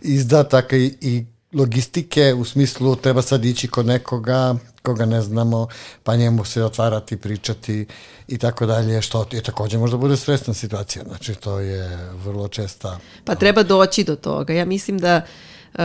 izdataka 0.00 0.76
i, 0.76 0.94
i 1.00 1.26
logistike 1.52 2.34
u 2.34 2.44
smislu 2.44 2.96
treba 2.96 3.22
sad 3.22 3.44
ići 3.44 3.68
kod 3.68 3.86
nekoga 3.86 4.56
koga 4.82 5.06
ne 5.06 5.22
znamo, 5.22 5.68
pa 6.02 6.16
njemu 6.16 6.44
se 6.44 6.64
otvarati, 6.64 7.16
pričati 7.16 7.86
i 8.28 8.38
tako 8.38 8.66
dalje, 8.66 9.02
što 9.02 9.26
je 9.32 9.42
takođe 9.42 9.78
možda 9.78 9.96
bude 9.96 10.16
stresna 10.16 10.54
situacija. 10.54 11.04
Znači, 11.04 11.34
to 11.34 11.58
je 11.58 12.10
vrlo 12.12 12.48
česta... 12.48 12.98
Pa 13.24 13.34
treba 13.34 13.62
doći 13.62 14.04
do 14.04 14.16
toga. 14.16 14.52
Ja 14.52 14.64
mislim 14.64 14.98
da 14.98 15.22
uh, 15.74 15.80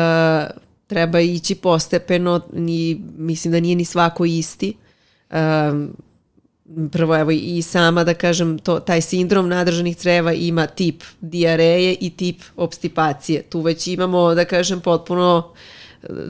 treba 0.87 1.19
ići 1.19 1.55
postepeno, 1.55 2.41
ni, 2.53 3.01
mislim 3.17 3.51
da 3.51 3.59
nije 3.59 3.75
ni 3.75 3.85
svako 3.85 4.25
isti. 4.25 4.73
Prvo 6.91 7.15
evo 7.15 7.31
i 7.31 7.61
sama 7.61 8.03
da 8.03 8.13
kažem 8.13 8.59
to, 8.59 8.79
taj 8.79 9.01
sindrom 9.01 9.49
nadržanih 9.49 9.97
creva 9.97 10.33
ima 10.33 10.67
tip 10.67 11.03
diareje 11.21 11.97
i 12.01 12.09
tip 12.09 12.41
obstipacije. 12.55 13.41
Tu 13.41 13.61
već 13.61 13.87
imamo 13.87 14.35
da 14.35 14.45
kažem 14.45 14.81
potpuno 14.81 15.53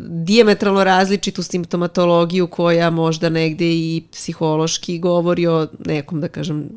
diametralno 0.07 0.83
različitu 0.83 1.43
simptomatologiju 1.43 2.47
koja 2.47 2.89
možda 2.89 3.29
negde 3.29 3.65
i 3.65 4.03
psihološki 4.11 4.99
govori 4.99 5.47
o 5.47 5.67
nekom 5.85 6.21
da 6.21 6.27
kažem 6.27 6.69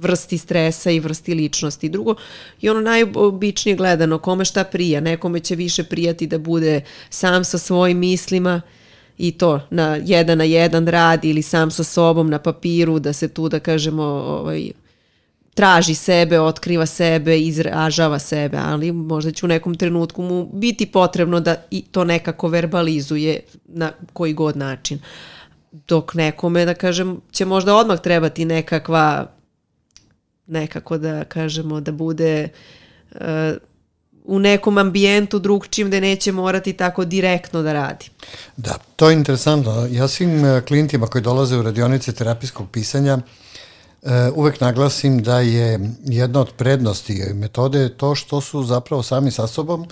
vrsti 0.00 0.38
stresa 0.38 0.90
i 0.90 1.00
vrsti 1.00 1.34
ličnosti. 1.34 1.88
Drugo, 1.88 2.14
i 2.60 2.68
ono 2.68 2.80
najobičnije 2.80 3.76
gledano, 3.76 4.18
kome 4.18 4.44
šta 4.44 4.64
prija, 4.64 5.00
nekome 5.00 5.40
će 5.40 5.54
više 5.54 5.84
prijati 5.84 6.26
da 6.26 6.38
bude 6.38 6.80
sam 7.10 7.44
sa 7.44 7.58
svojim 7.58 7.98
mislima, 7.98 8.60
i 9.18 9.32
to 9.32 9.60
na 9.70 9.96
jedan 9.96 10.38
na 10.38 10.44
jedan 10.44 10.86
radi 10.86 11.30
ili 11.30 11.42
sam 11.42 11.70
sa 11.70 11.84
sobom 11.84 12.30
na 12.30 12.38
papiru 12.38 12.98
da 12.98 13.12
se 13.12 13.28
tu 13.28 13.48
da 13.48 13.60
kažemo 13.60 14.02
ovaj 14.02 14.70
traži 15.54 15.94
sebe, 15.94 16.40
otkriva 16.40 16.86
sebe, 16.86 17.40
izražava 17.40 18.18
sebe, 18.18 18.58
ali 18.60 18.92
možda 18.92 19.30
će 19.30 19.46
u 19.46 19.48
nekom 19.48 19.74
trenutku 19.74 20.22
mu 20.22 20.50
biti 20.52 20.86
potrebno 20.86 21.40
da 21.40 21.56
i 21.70 21.82
to 21.82 22.04
nekako 22.04 22.48
verbalizuje 22.48 23.40
na 23.64 23.92
koji 24.12 24.32
god 24.32 24.56
način. 24.56 24.98
Dok 25.72 26.14
nekome, 26.14 26.64
da 26.64 26.74
kažem, 26.74 27.20
će 27.30 27.44
možda 27.44 27.76
odmah 27.76 28.00
trebati 28.00 28.44
nekakva 28.44 29.26
nekako 30.46 30.98
da 30.98 31.24
kažemo 31.24 31.80
da 31.80 31.92
bude 31.92 32.48
uh, 33.10 33.20
u 34.24 34.38
nekom 34.38 34.78
ambijentu 34.78 35.38
drugčim 35.38 35.90
da 35.90 36.00
neće 36.00 36.32
morati 36.32 36.72
tako 36.72 37.04
direktno 37.04 37.62
da 37.62 37.72
radi. 37.72 38.10
Da, 38.56 38.78
to 38.96 39.10
je 39.10 39.14
interesantno. 39.14 39.88
Ja 39.90 40.08
svim 40.08 40.44
e, 40.44 40.60
klijentima 40.60 41.06
koji 41.06 41.22
dolaze 41.22 41.56
u 41.56 41.62
radionice 41.62 42.12
terapijskog 42.12 42.70
pisanja 42.70 43.18
uh, 44.04 44.10
uvek 44.34 44.60
naglasim 44.60 45.22
da 45.22 45.40
je 45.40 45.80
jedna 46.04 46.40
od 46.40 46.52
prednosti 46.56 47.22
metode 47.34 47.88
to 47.88 48.14
što 48.14 48.40
su 48.40 48.62
zapravo 48.62 49.02
sami 49.02 49.30
sa 49.30 49.46
sobom, 49.46 49.86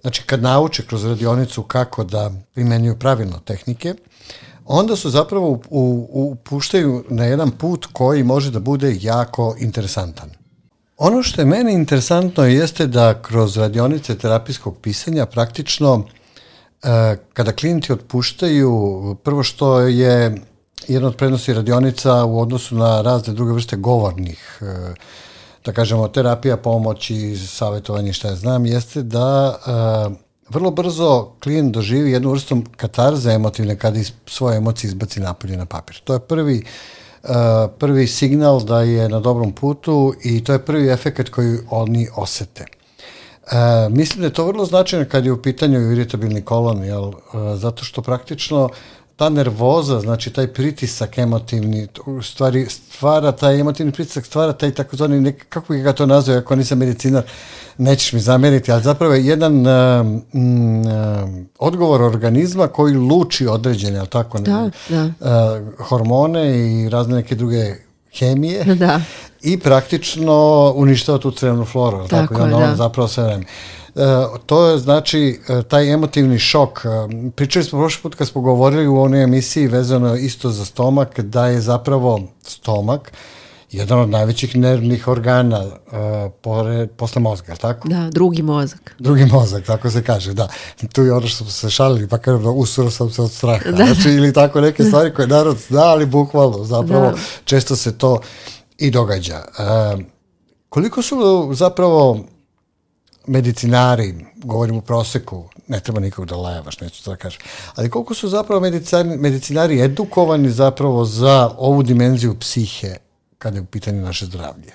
znači 0.00 0.22
kad 0.22 0.42
nauče 0.42 0.86
kroz 0.86 1.04
radionicu 1.04 1.62
kako 1.62 2.04
da 2.04 2.30
primenjuju 2.54 2.98
pravilno 2.98 3.38
tehnike, 3.38 3.94
onda 4.64 4.96
su 4.96 5.10
zapravo 5.10 5.60
upuštaju 6.10 7.04
na 7.08 7.24
jedan 7.24 7.50
put 7.50 7.86
koji 7.92 8.22
može 8.22 8.50
da 8.50 8.60
bude 8.60 8.96
jako 9.00 9.56
interesantan. 9.58 10.45
Ono 10.96 11.22
što 11.22 11.40
je 11.40 11.44
meni 11.44 11.72
interesantno 11.72 12.44
jeste 12.44 12.86
da 12.86 13.22
kroz 13.22 13.56
radionice 13.56 14.18
terapijskog 14.18 14.76
pisanja 14.82 15.26
praktično 15.26 16.04
e, 16.82 17.16
kada 17.32 17.52
klijenti 17.52 17.92
otpuštaju, 17.92 19.16
prvo 19.22 19.42
što 19.42 19.80
je 19.80 20.42
jedna 20.88 21.08
od 21.08 21.16
prednosti 21.16 21.54
radionica 21.54 22.24
u 22.24 22.40
odnosu 22.40 22.76
na 22.76 23.02
razne 23.02 23.34
druge 23.34 23.52
vrste 23.52 23.76
govornih, 23.76 24.58
e, 24.60 24.94
da 25.64 25.72
kažemo 25.72 26.08
terapija, 26.08 26.56
pomoći, 26.56 27.36
savjetovanje, 27.36 28.12
šta 28.12 28.28
ja 28.28 28.36
znam, 28.36 28.66
jeste 28.66 29.02
da 29.02 29.56
e, 29.56 30.16
vrlo 30.48 30.70
brzo 30.70 31.28
klijent 31.42 31.74
doživi 31.74 32.10
jednu 32.10 32.30
vrstu 32.30 32.62
katarze 32.76 33.30
emotivne 33.30 33.78
kada 33.78 34.00
svoje 34.26 34.56
emocije 34.56 34.88
izbaci 34.88 35.20
napolje 35.20 35.56
na 35.56 35.66
papir. 35.66 36.00
To 36.04 36.12
je 36.12 36.20
prvi 36.20 36.58
uh, 36.58 36.66
prvi 37.78 38.06
signal 38.06 38.64
da 38.64 38.80
je 38.80 39.08
na 39.08 39.20
dobrom 39.20 39.52
putu 39.52 40.14
i 40.24 40.44
to 40.44 40.52
je 40.52 40.64
prvi 40.64 40.88
efekt 40.88 41.28
koji 41.28 41.58
oni 41.70 42.08
osete. 42.16 42.64
E, 43.52 43.88
mislim 43.90 44.20
da 44.20 44.26
je 44.26 44.32
to 44.32 44.46
vrlo 44.46 44.64
značajno 44.64 45.06
kad 45.10 45.24
je 45.24 45.32
u 45.32 45.42
pitanju 45.42 45.92
iritabilni 45.92 46.42
kolon, 46.42 46.84
jel? 46.84 47.08
E, 47.08 47.12
zato 47.56 47.84
što 47.84 48.02
praktično 48.02 48.68
ta 49.16 49.28
nervoza, 49.28 50.00
znači 50.00 50.30
taj 50.30 50.46
pritisak 50.46 51.18
emotivni, 51.18 51.86
stvari 52.22 52.66
stvara 52.68 53.32
taj 53.32 53.60
emotivni 53.60 53.92
pritisak, 53.92 54.26
stvara 54.26 54.52
taj 54.52 54.70
takozvani, 54.70 55.20
nek, 55.20 55.46
kako 55.48 55.74
ga 55.74 55.92
to 55.92 56.06
nazvao, 56.06 56.38
ako 56.38 56.56
nisam 56.56 56.78
medicinar, 56.78 57.22
nećeš 57.78 58.12
mi 58.12 58.20
zameriti, 58.20 58.72
ali 58.72 58.82
zapravo 58.82 59.14
je 59.14 59.26
jedan 59.26 59.66
uh, 59.66 60.06
uh, 60.06 61.30
odgovor 61.58 62.02
organizma 62.02 62.68
koji 62.68 62.94
luči 62.94 63.46
određene, 63.46 63.98
ali 63.98 64.08
tako, 64.08 64.38
da, 64.38 64.70
da. 64.88 65.04
Uh, 65.04 65.86
hormone 65.88 66.72
i 66.72 66.88
razne 66.88 67.14
neke 67.14 67.34
druge 67.34 67.74
hemije 68.18 68.64
da. 68.64 69.00
i 69.42 69.58
praktično 69.58 70.72
uništava 70.76 71.18
tu 71.18 71.30
crevnu 71.30 71.64
floru, 71.64 72.08
tako, 72.08 72.34
tako 72.34 72.46
je, 72.46 72.66
da. 72.66 72.76
zapravo 72.76 73.08
sve 73.08 73.24
vreme. 73.24 73.44
E, 73.96 74.38
to 74.46 74.66
je 74.66 74.78
znači 74.78 75.40
e, 75.48 75.62
taj 75.62 75.92
emotivni 75.92 76.38
šok. 76.38 76.84
E, 76.84 76.88
pričali 77.36 77.64
smo 77.64 77.78
prošli 77.78 78.02
put 78.02 78.14
kad 78.14 78.28
smo 78.28 78.40
govorili 78.40 78.86
u 78.86 79.00
onoj 79.00 79.22
emisiji 79.22 79.66
vezano 79.66 80.16
isto 80.16 80.50
za 80.50 80.64
stomak, 80.64 81.20
da 81.20 81.46
je 81.46 81.60
zapravo 81.60 82.20
stomak 82.42 83.12
jedan 83.70 84.00
od 84.00 84.10
najvećih 84.10 84.56
nervnih 84.56 85.08
organa 85.08 85.64
uh, 85.64 85.72
pore, 86.42 86.86
posle 86.86 87.22
mozga, 87.22 87.56
tako? 87.56 87.88
Da, 87.88 88.10
drugi 88.10 88.42
mozak. 88.42 88.94
Drugi 88.98 89.26
mozak, 89.26 89.64
tako 89.64 89.90
se 89.90 90.02
kaže, 90.02 90.34
da. 90.34 90.48
Tu 90.92 91.02
je 91.02 91.12
ono 91.12 91.26
što 91.26 91.44
smo 91.44 91.50
se 91.50 91.70
šalili, 91.70 92.08
pa 92.08 92.18
kažem 92.18 92.42
da 92.42 92.50
usuro 92.50 92.90
sam 92.90 93.10
se 93.10 93.22
od 93.22 93.32
straha. 93.32 93.70
Da. 93.70 93.76
Znači, 93.76 94.08
ili 94.08 94.32
tako 94.32 94.60
neke 94.60 94.84
stvari 94.88 95.14
koje 95.14 95.28
narod 95.28 95.56
zna, 95.68 95.82
ali 95.82 96.06
bukvalno, 96.06 96.64
zapravo, 96.64 97.10
da. 97.10 97.16
često 97.44 97.76
se 97.76 97.98
to 97.98 98.20
i 98.78 98.90
događa. 98.90 99.42
Uh, 99.94 100.00
koliko 100.68 101.02
su 101.02 101.16
zapravo 101.52 102.24
medicinari, 103.26 104.14
govorim 104.36 104.76
u 104.76 104.80
proseku, 104.80 105.48
ne 105.68 105.80
treba 105.80 106.00
nikog 106.00 106.26
da 106.26 106.36
lajevaš, 106.36 106.80
neću 106.80 107.04
to 107.04 107.10
da 107.10 107.16
kažem, 107.16 107.40
ali 107.74 107.90
koliko 107.90 108.14
su 108.14 108.28
zapravo 108.28 108.60
medicinari, 108.60 109.18
medicinari 109.18 109.80
edukovani 109.80 110.50
zapravo 110.50 111.04
za 111.04 111.50
ovu 111.58 111.82
dimenziju 111.82 112.36
psihe 112.40 112.96
kada 113.38 113.56
je 113.56 113.62
u 113.62 113.66
pitanju 113.66 114.02
naše 114.02 114.26
zdravlje? 114.26 114.72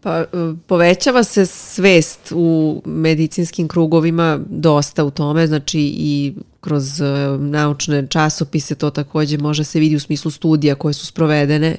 Pa, 0.00 0.18
e, 0.18 0.26
povećava 0.66 1.24
se 1.24 1.46
svest 1.46 2.32
u 2.34 2.82
medicinskim 2.84 3.68
krugovima 3.68 4.40
dosta 4.48 5.04
u 5.04 5.10
tome, 5.10 5.46
znači 5.46 5.80
i 5.80 6.34
kroz 6.60 7.00
e, 7.00 7.04
naučne 7.38 8.06
časopise 8.06 8.74
to 8.74 8.90
takođe 8.90 9.38
može 9.38 9.64
se 9.64 9.80
vidi 9.80 9.96
u 9.96 10.00
smislu 10.00 10.30
studija 10.30 10.74
koje 10.74 10.94
su 10.94 11.06
sprovedene 11.06 11.76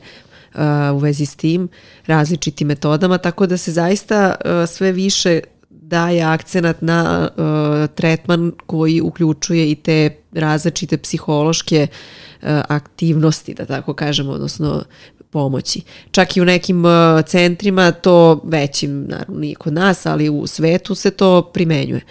uh, 0.54 0.62
u 0.94 0.98
vezi 0.98 1.26
s 1.26 1.36
tim 1.36 1.70
različitim 2.08 2.68
metodama, 2.68 3.18
tako 3.18 3.48
da 3.48 3.58
se 3.58 3.72
zaista 3.72 4.36
sve 4.68 4.92
više 4.92 5.42
daje 5.70 6.22
akcenat 6.22 6.82
na 6.82 7.30
uh, 7.30 7.96
tretman 7.96 8.52
koji 8.66 9.02
uključuje 9.02 9.72
i 9.72 9.76
te 9.76 10.10
različite 10.32 10.98
psihološke 10.98 11.88
uh, 11.88 12.48
aktivnosti, 12.50 13.54
da 13.54 13.66
tako 13.66 13.94
kažemo, 13.94 14.32
odnosno 14.32 14.84
pomoći. 15.30 15.82
Čak 16.12 16.38
i 16.38 16.42
u 16.42 16.46
nekim 16.46 16.86
uh, 16.86 16.92
centrima 17.26 17.92
to 17.92 18.42
većim, 18.44 19.06
naravno 19.08 19.40
nije 19.40 19.56
kod 19.56 19.74
nas, 19.74 20.06
ali 20.06 20.30
u 20.30 20.48
svetu 20.48 20.96
se 20.96 21.12
to 21.12 21.42
primenjuje. 21.54 22.02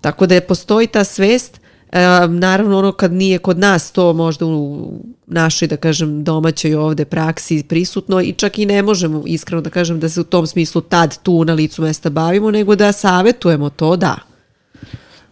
Tako 0.00 0.26
da 0.26 0.40
postoji 0.40 0.86
ta 0.86 1.04
svest 1.04 1.59
E, 1.92 2.28
naravno 2.28 2.78
ono 2.78 2.92
kad 2.92 3.12
nije 3.12 3.38
kod 3.38 3.58
nas 3.58 3.92
to 3.92 4.12
možda 4.12 4.46
u 4.46 4.92
našoj 5.26 5.68
da 5.68 5.76
kažem 5.76 6.24
domaćoj 6.24 6.74
ovde 6.74 7.04
praksi 7.04 7.64
prisutno 7.68 8.20
i 8.20 8.32
čak 8.32 8.58
i 8.58 8.66
ne 8.66 8.82
možemo 8.82 9.22
iskreno 9.26 9.62
da 9.62 9.70
kažem 9.70 10.00
da 10.00 10.08
se 10.08 10.20
u 10.20 10.24
tom 10.24 10.46
smislu 10.46 10.80
tad 10.80 11.18
tu 11.22 11.44
na 11.44 11.54
licu 11.54 11.82
mesta 11.82 12.10
bavimo 12.10 12.50
nego 12.50 12.76
da 12.76 12.92
savetujemo 12.92 13.70
to 13.70 13.96
da. 13.96 14.29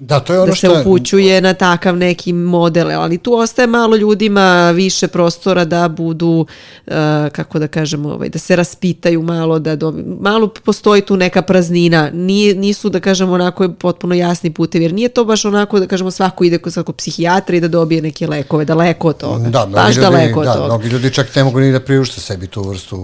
Da, 0.01 0.21
to 0.21 0.33
je 0.33 0.39
ono 0.41 0.47
da 0.47 0.53
se 0.53 0.67
što... 0.67 0.81
upućuje 0.81 1.41
na 1.41 1.55
takav 1.55 1.97
neki 1.97 2.33
model, 2.33 2.91
ali 3.01 3.19
tu 3.19 3.35
ostaje 3.35 3.67
malo 3.67 3.97
ljudima 3.97 4.71
više 4.71 5.09
prostora 5.09 5.65
da 5.65 5.89
budu, 5.89 6.47
uh, 6.87 6.93
kako 7.33 7.59
da 7.59 7.69
kažemo, 7.69 8.09
ovaj, 8.09 8.29
da 8.29 8.39
se 8.39 8.57
raspitaju 8.57 9.23
malo, 9.23 9.59
da 9.59 9.77
do, 9.77 9.95
malo 10.21 10.49
postoji 10.49 11.03
tu 11.03 11.17
neka 11.17 11.43
praznina, 11.43 12.11
Nije, 12.13 12.55
nisu 12.55 12.89
da 12.89 13.01
kažemo 13.01 13.33
onako 13.33 13.69
potpuno 13.69 14.15
jasni 14.15 14.51
putevi, 14.51 14.85
jer 14.85 14.93
nije 14.93 15.09
to 15.09 15.25
baš 15.25 15.45
onako 15.45 15.81
da 15.81 15.87
kažemo 15.87 16.11
svako 16.11 16.45
ide 16.45 16.59
kod 16.59 16.73
svakog 16.73 16.97
psihijatra 16.97 17.57
i 17.57 17.61
da 17.61 17.69
dobije 17.69 18.03
neke 18.03 18.27
lekove, 18.27 18.65
daleko 18.65 19.09
od 19.09 19.17
toga, 19.17 19.49
Da, 19.49 19.67
baš 19.67 19.97
ljudi, 19.97 20.01
daleko 20.01 20.41
od 20.41 20.47
da, 20.47 20.55
toga. 20.55 20.67
mnogi 20.67 20.89
ljudi 20.89 21.11
čak 21.15 21.37
ne 21.37 21.45
mogu 21.45 21.61
ni 21.61 21.73
da 21.73 21.81
priušte 21.81 22.21
sebi 22.21 22.47
tu 22.47 22.63
vrstu 22.63 22.97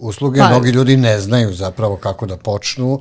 usluge, 0.00 0.40
Pa- 0.40 0.48
mnogi 0.48 0.70
ljudi 0.70 0.96
ne 0.96 1.20
znaju 1.20 1.52
zapravo 1.52 1.96
kako 1.96 2.26
da 2.26 2.36
počnu, 2.36 3.00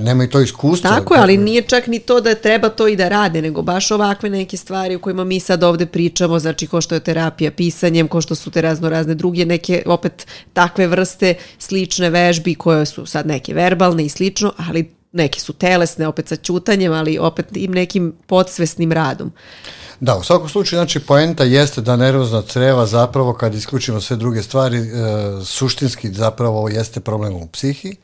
nemaju 0.00 0.30
to 0.30 0.40
iskustvo. 0.40 0.90
Tako 0.90 1.14
je, 1.14 1.20
ali 1.20 1.36
nije 1.36 1.62
čak 1.62 1.86
ni 1.86 1.98
to 1.98 2.20
da 2.20 2.34
treba 2.34 2.68
to 2.68 2.88
i 2.88 2.96
da 2.96 3.08
rade, 3.08 3.42
nego 3.42 3.62
baš 3.62 3.90
ovakve 3.90 4.30
neke 4.30 4.56
stvari 4.56 4.94
o 4.94 4.98
kojima 4.98 5.24
mi 5.24 5.40
sad 5.40 5.62
ovde 5.62 5.86
pričamo, 5.86 6.38
znači 6.38 6.66
ko 6.66 6.80
što 6.80 6.94
je 6.94 7.00
terapija 7.00 7.50
pisanjem, 7.50 8.08
ko 8.08 8.20
što 8.20 8.34
su 8.34 8.50
te 8.50 8.62
razno 8.62 8.88
razne 8.88 9.14
druge 9.14 9.46
neke 9.46 9.82
opet 9.86 10.26
takve 10.52 10.86
vrste 10.86 11.34
slične 11.58 12.10
vežbi 12.10 12.54
koje 12.54 12.86
su 12.86 13.06
sad 13.06 13.26
neke 13.26 13.54
verbalne 13.54 14.04
i 14.04 14.08
slično, 14.08 14.52
ali 14.68 14.94
neke 15.12 15.40
su 15.40 15.52
telesne 15.52 16.06
opet 16.06 16.28
sa 16.28 16.36
ćutanjem, 16.36 16.92
ali 16.92 17.18
opet 17.18 17.46
im 17.54 17.72
nekim 17.72 18.12
podsvesnim 18.26 18.92
radom. 18.92 19.32
Da, 20.00 20.16
u 20.16 20.22
svakom 20.22 20.48
slučaju, 20.48 20.78
znači, 20.78 21.00
poenta 21.00 21.44
jeste 21.44 21.80
da 21.80 21.96
nervozna 21.96 22.42
creva 22.42 22.86
zapravo, 22.86 23.34
kad 23.34 23.54
isključimo 23.54 24.00
sve 24.00 24.16
druge 24.16 24.42
stvari, 24.42 24.78
e, 24.78 24.82
suštinski 25.44 26.12
zapravo 26.12 26.68
jeste 26.68 27.00
problem 27.00 27.34
u 27.34 27.46
psihi 27.46 27.96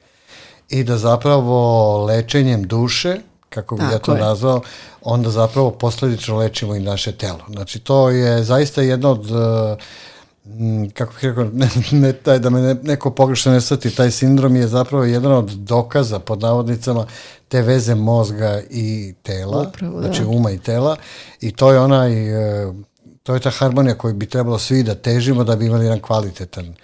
i 0.69 0.85
da 0.85 0.99
zapravo 0.99 2.05
lečenjem 2.05 2.63
duše, 2.63 3.17
kako 3.49 3.77
bi 3.77 3.83
ja 3.83 3.91
Tako 3.91 4.05
to 4.05 4.15
je. 4.15 4.21
nazvao, 4.21 4.61
onda 5.03 5.31
zapravo 5.31 5.71
posledično 5.71 6.37
lečimo 6.37 6.75
i 6.75 6.81
naše 6.81 7.13
telo. 7.13 7.41
Znači, 7.49 7.79
to 7.79 8.11
je 8.11 8.45
zaista 8.45 8.83
jedno 8.83 9.11
od 9.11 9.31
e, 9.31 9.77
kako 10.95 11.13
bih 11.13 11.25
rekao, 11.25 11.45
ne, 11.53 11.69
ne 11.91 12.13
taj, 12.13 12.39
da 12.39 12.51
me 12.51 12.61
ne, 12.61 12.75
neko 12.75 13.11
pogrešno 13.11 13.53
ne 13.53 13.61
shvati, 13.61 13.97
taj 13.97 14.11
sindrom 14.11 14.57
je 14.57 14.67
zapravo 14.67 15.05
jedan 15.05 15.33
od 15.33 15.51
dokaza, 15.51 16.19
pod 16.19 16.41
navodnicama, 16.41 17.07
te 17.49 17.63
veze 17.63 17.95
mozga 17.95 18.61
i 18.71 19.15
tela, 19.23 19.67
Upravo, 19.69 20.01
znači 20.01 20.23
da. 20.23 20.29
uma 20.29 20.51
i 20.51 20.59
tela, 20.59 20.97
i 21.41 21.53
to 21.53 21.73
je 21.73 21.81
onaj, 21.81 22.13
e, 22.13 22.73
to 23.23 23.35
je 23.35 23.41
ta 23.41 23.51
harmonija 23.51 23.95
koju 23.95 24.15
bi 24.15 24.27
trebalo 24.27 24.59
svi 24.59 24.83
da 24.83 24.95
težimo 24.95 25.45
da 25.45 25.57
bi 25.57 25.67
imali 25.67 25.85
jedan 25.85 26.01
kvalitetan 26.01 26.75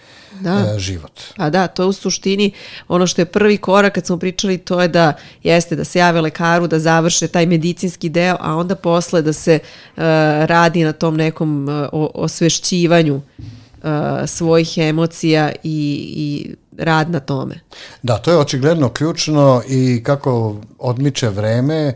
Da. 0.41 0.75
e, 0.77 0.79
život. 0.79 1.21
Pa 1.37 1.51
da, 1.51 1.67
to 1.67 1.83
je 1.83 1.87
u 1.87 1.93
suštini 1.93 2.53
ono 2.89 3.07
što 3.07 3.21
je 3.21 3.27
prvi 3.27 3.57
korak 3.57 3.95
kad 3.95 4.07
smo 4.07 4.19
pričali 4.19 4.59
to 4.59 4.83
je 4.83 4.89
da 4.89 5.13
jeste 5.43 5.77
da 5.77 5.85
se 5.85 5.99
jave 5.99 6.21
lekaru 6.21 6.67
da 6.67 6.79
završe 6.79 7.29
taj 7.29 7.47
medicinski 7.47 8.09
deo, 8.09 8.37
a 8.41 8.57
onda 8.57 8.75
posle 8.75 9.23
da 9.23 9.33
se 9.33 9.59
uh, 9.63 10.03
radi 10.45 10.85
na 10.85 10.93
tom 10.93 11.17
nekom 11.17 11.69
uh, 11.69 12.09
osvešćivanju 12.15 13.15
uh, 13.15 13.91
svojih 14.27 14.79
emocija 14.79 15.53
i, 15.63 16.13
i 16.17 16.55
rad 16.79 17.11
na 17.11 17.21
tome. 17.21 17.61
Da, 18.03 18.19
to 18.19 18.31
je 18.31 18.39
očigledno 18.39 18.89
ključno 18.89 19.63
i 19.69 20.03
kako 20.05 20.57
odmiče 20.79 21.29
vreme, 21.29 21.77
e, 21.77 21.95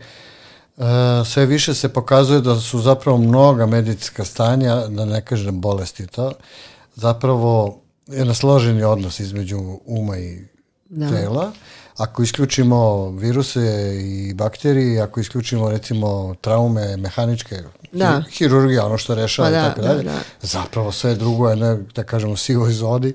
sve 1.25 1.47
više 1.47 1.75
se 1.75 1.89
pokazuje 1.89 2.41
da 2.41 2.61
su 2.61 2.81
zapravo 2.81 3.19
mnoga 3.19 3.67
medicinska 3.67 4.25
stanja, 4.25 4.77
da 4.87 5.05
ne 5.05 5.25
kažem 5.25 5.61
bolesti 5.61 6.07
to, 6.07 6.33
zapravo 6.95 7.81
jedan 8.09 8.35
složeni 8.35 8.85
odnos 8.85 9.21
između 9.21 9.59
uma 9.87 10.19
i 10.19 10.39
Da. 10.89 11.11
tela. 11.11 11.53
Ako 11.97 12.23
isključimo 12.23 13.11
viruse 13.11 13.61
i 14.01 14.35
bakterije, 14.35 15.01
ako 15.01 15.21
isključimo 15.21 15.71
recimo 15.71 16.35
traume 16.35 16.97
mehaničke, 16.97 17.57
Da. 17.93 18.23
hi- 18.23 18.31
hirurgija, 18.31 18.87
ono 18.87 18.99
što 18.99 19.15
rešava 19.15 19.49
Pa 19.49 19.51
i 19.51 19.55
da, 19.55 19.65
tako 19.65 19.81
da, 19.81 19.89
dalje, 19.89 20.03
da. 20.03 20.19
zapravo 20.43 20.93
sve 20.93 21.15
drugo 21.15 21.51
je, 21.51 21.57
ne, 21.57 21.77
da 21.95 22.05
kažemo, 22.05 22.37
sivoj 22.37 22.73
zoni. 22.73 23.13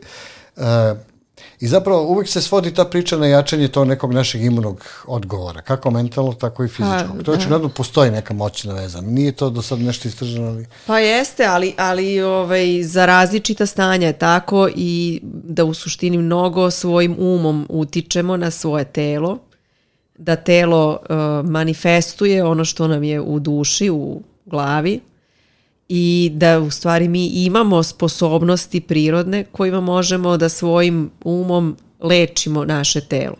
I 1.64 1.68
zapravo 1.68 2.08
uvijek 2.08 2.28
se 2.30 2.42
svodi 2.42 2.74
ta 2.74 2.86
priča 2.86 3.18
na 3.18 3.28
jačanje 3.28 3.68
tog 3.68 3.88
nekog 3.88 4.14
našeg 4.14 4.44
imunog 4.44 4.86
odgovora, 5.08 5.62
kako 5.62 5.92
mentalnog, 5.92 6.38
tako 6.38 6.64
i 6.64 6.68
fizičkog. 6.68 7.18
Pa, 7.18 7.24
to 7.24 7.32
da. 7.32 7.38
očigledno 7.38 7.70
postoji 7.70 8.12
neka 8.12 8.34
moćna 8.34 8.74
veza. 8.74 9.02
Nije 9.02 9.32
to 9.32 9.50
do 9.50 9.62
sad 9.62 9.80
nešto 9.80 10.08
istraženo, 10.08 10.48
ali... 10.48 10.66
Pa 10.86 11.00
jeste, 11.00 11.46
ali, 11.46 11.74
ali 11.78 12.22
ovaj, 12.22 12.84
za 12.84 13.06
različita 13.06 13.66
stanja 13.66 14.08
je 14.08 14.14
tako 14.14 14.70
i 14.76 15.20
da 15.24 15.64
u 15.64 15.74
suštini 15.74 16.18
mnogo 16.18 16.72
svojim 16.72 17.16
umom 17.20 17.66
utičemo 17.70 18.38
na 18.38 18.52
svoje 18.52 18.86
telo, 18.86 19.38
da 20.18 20.36
telo 20.36 20.90
uh, 20.92 21.50
manifestuje 21.50 22.44
ono 22.44 22.66
što 22.66 22.88
nam 22.88 23.04
je 23.04 23.22
u 23.22 23.40
duši, 23.40 23.90
u 23.90 24.22
glavi 24.46 25.00
i 25.90 26.32
da 26.34 26.60
u 26.60 26.72
stvari 26.72 27.08
mi 27.08 27.28
imamo 27.28 27.84
sposobnosti 27.84 28.82
prirodne 28.82 29.44
kojima 29.44 29.82
možemo 29.82 30.38
da 30.38 30.50
svojim 30.50 31.12
umom 31.24 31.78
lečimo 32.00 32.66
naše 32.66 33.02
telo. 33.02 33.36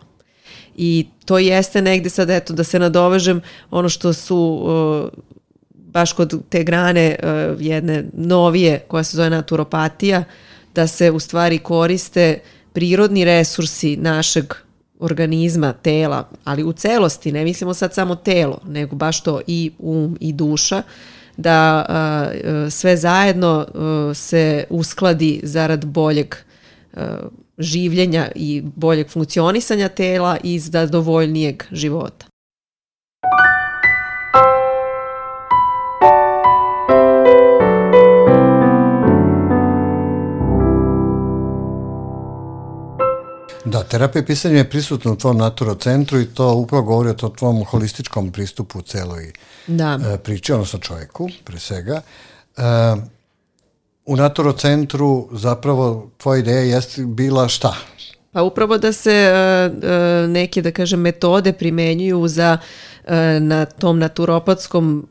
I 0.76 1.06
to 1.24 1.38
jeste 1.38 1.82
negde 1.82 2.10
sad, 2.10 2.30
eto, 2.30 2.52
da 2.52 2.64
se 2.64 2.78
nadovežem 2.78 3.40
ono 3.70 3.88
što 3.88 4.12
su 4.12 4.36
uh, 4.36 5.22
baš 5.70 6.12
kod 6.12 6.42
te 6.48 6.64
grane 6.64 7.16
uh, 7.22 7.62
jedne 7.66 8.04
novije 8.12 8.78
koja 8.88 9.04
se 9.04 9.16
zove 9.16 9.30
naturopatija, 9.30 10.24
da 10.74 10.86
se 10.86 11.10
u 11.10 11.20
stvari 11.20 11.58
koriste 11.58 12.38
prirodni 12.72 13.24
resursi 13.24 13.96
našeg 13.96 14.54
organizma, 14.98 15.72
tela, 15.72 16.28
ali 16.44 16.64
u 16.64 16.72
celosti, 16.72 17.32
ne 17.32 17.44
mislimo 17.44 17.74
sad 17.74 17.94
samo 17.94 18.14
telo, 18.14 18.58
nego 18.66 18.96
baš 18.96 19.22
to 19.22 19.40
i 19.46 19.70
um 19.78 20.16
i 20.20 20.32
duša, 20.32 20.82
da 21.36 21.86
uh, 21.88 22.72
sve 22.72 22.96
zajedno 22.96 23.66
uh, 23.74 24.16
se 24.16 24.64
uskladi 24.70 25.40
zarad 25.42 25.86
boljeg 25.86 26.34
uh, 26.92 27.02
življenja 27.58 28.28
i 28.34 28.62
boljeg 28.76 29.08
funkcionisanja 29.10 29.88
tela 29.88 30.36
i 30.42 30.58
zadovoljnijeg 30.58 31.64
života. 31.70 32.26
Da, 43.74 43.82
terapija 43.82 44.24
pisanja 44.24 44.56
je 44.56 44.70
prisutna 44.70 45.12
u 45.12 45.16
tvom 45.16 45.36
naturo 45.36 45.74
centru 45.74 46.20
i 46.20 46.26
to 46.26 46.54
upravo 46.54 46.82
govori 46.82 47.10
o 47.10 47.28
tvom 47.28 47.64
holističkom 47.64 48.32
pristupu 48.32 48.78
u 48.78 48.82
celoj 48.82 49.32
Da. 49.66 49.98
e, 50.14 50.18
priči, 50.18 50.52
odnosno 50.52 50.78
čovjeku, 50.78 51.28
pre 51.44 51.58
svega. 51.58 52.00
E, 52.56 52.62
u 54.06 54.16
naturo 54.16 54.52
centru 54.52 55.28
zapravo 55.32 56.10
tvoja 56.16 56.38
ideja 56.38 56.60
jeste 56.60 57.02
bila 57.02 57.48
šta? 57.48 57.74
Pa 58.32 58.42
upravo 58.42 58.78
da 58.78 58.92
se 58.92 59.12
e, 59.12 59.32
e, 59.32 60.26
neke, 60.28 60.62
da 60.62 60.70
kažem, 60.70 61.00
metode 61.00 61.52
primenjuju 61.52 62.28
za 62.28 62.58
e, 63.04 63.40
na 63.40 63.64
tom 63.64 63.98
naturopatskom 63.98 65.06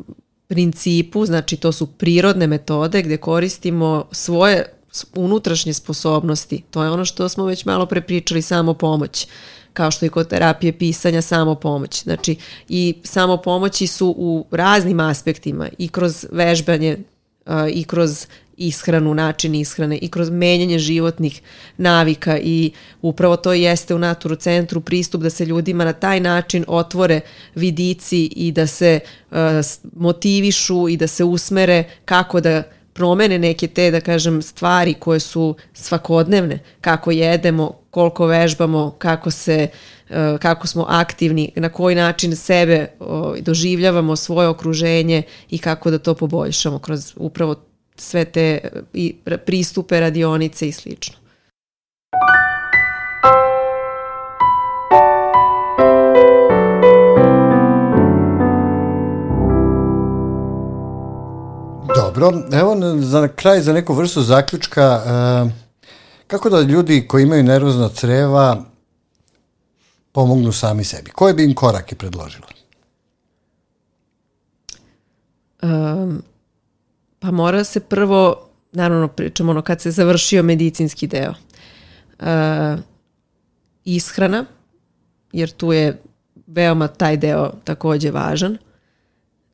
principu, 0.47 1.25
znači 1.25 1.57
to 1.57 1.71
su 1.71 1.87
prirodne 1.87 2.47
metode 2.47 3.01
gde 3.01 3.17
koristimo 3.17 4.05
svoje 4.11 4.72
unutrašnje 5.15 5.73
sposobnosti. 5.73 6.63
To 6.71 6.83
je 6.83 6.89
ono 6.89 7.05
što 7.05 7.29
smo 7.29 7.45
već 7.45 7.65
malo 7.65 7.85
prepričali, 7.85 8.41
samo 8.41 8.73
pomoć 8.73 9.27
kao 9.73 9.91
što 9.91 10.05
i 10.05 10.09
kod 10.09 10.27
terapije 10.27 10.77
pisanja 10.77 11.21
samo 11.21 11.55
pomoć. 11.55 12.03
Znači 12.03 12.35
i 12.69 12.95
samo 13.03 13.37
pomoći 13.37 13.87
su 13.87 14.15
u 14.17 14.45
raznim 14.51 14.99
aspektima 14.99 15.69
i 15.77 15.87
kroz 15.87 16.25
vežbanje 16.31 16.97
i 17.73 17.83
kroz 17.83 18.27
ishranu, 18.57 19.13
način 19.13 19.55
ishrane 19.55 19.97
i 19.97 20.07
kroz 20.09 20.29
menjanje 20.29 20.79
životnih 20.79 21.41
navika 21.77 22.39
i 22.39 22.71
upravo 23.01 23.37
to 23.37 23.53
jeste 23.53 23.95
u 23.95 23.99
Naturu 23.99 24.35
centru 24.35 24.81
pristup 24.81 25.21
da 25.21 25.29
se 25.29 25.45
ljudima 25.45 25.85
na 25.85 25.93
taj 25.93 26.19
način 26.19 26.65
otvore 26.67 27.21
vidici 27.55 28.25
i 28.25 28.51
da 28.51 28.67
se 28.67 28.99
uh, 29.31 29.37
motivišu 29.95 30.89
i 30.89 30.97
da 30.97 31.07
se 31.07 31.23
usmere 31.23 31.83
kako 32.05 32.41
da 32.41 32.63
promene 32.93 33.39
neke 33.39 33.67
te, 33.67 33.91
da 33.91 34.01
kažem, 34.01 34.41
stvari 34.41 34.93
koje 34.93 35.19
su 35.19 35.55
svakodnevne, 35.73 36.59
kako 36.81 37.11
jedemo, 37.11 37.71
koliko 37.91 38.25
vežbamo, 38.25 38.95
kako 38.97 39.31
se 39.31 39.67
e, 40.09 40.37
kako 40.41 40.67
smo 40.67 40.85
aktivni, 40.89 41.51
na 41.55 41.69
koji 41.69 41.95
način 41.95 42.35
sebe 42.35 42.87
doživljavamo, 43.39 44.15
svoje 44.15 44.47
okruženje 44.47 45.23
i 45.49 45.57
kako 45.57 45.91
da 45.91 45.97
to 45.97 46.13
poboljšamo 46.13 46.79
kroz 46.79 47.13
upravo 47.15 47.55
sve 47.95 48.25
te 48.25 48.59
pristupe, 49.45 49.99
radionice 49.99 50.67
i 50.67 50.71
slično. 50.71 51.22
Dobro, 62.13 62.43
evo 62.51 62.75
za 63.01 63.27
kraj, 63.27 63.61
za 63.61 63.73
neku 63.73 63.93
vrstu 63.93 64.21
zaključka, 64.21 64.81
e, 64.81 65.49
kako 66.27 66.49
da 66.49 66.61
ljudi 66.61 67.05
koji 67.07 67.23
imaju 67.23 67.43
nervozna 67.43 67.89
creva 67.89 68.65
pomognu 70.11 70.51
sami 70.51 70.83
sebi? 70.83 71.11
Koje 71.11 71.33
bi 71.33 71.43
im 71.43 71.55
korake 71.55 71.95
predložila? 71.95 72.47
Um, 75.61 76.23
pa 77.19 77.31
mora 77.31 77.63
se 77.63 77.79
prvo, 77.79 78.49
naravno 78.71 79.07
pričamo 79.07 79.51
ono 79.51 79.61
kad 79.61 79.81
se 79.81 79.91
završio 79.91 80.43
medicinski 80.43 81.07
deo, 81.07 81.33
uh, 82.19 82.79
ishrana, 83.85 84.45
jer 85.31 85.51
tu 85.51 85.73
je 85.73 86.01
veoma 86.47 86.87
taj 86.87 87.17
deo 87.17 87.51
takođe 87.63 88.11
važan. 88.11 88.57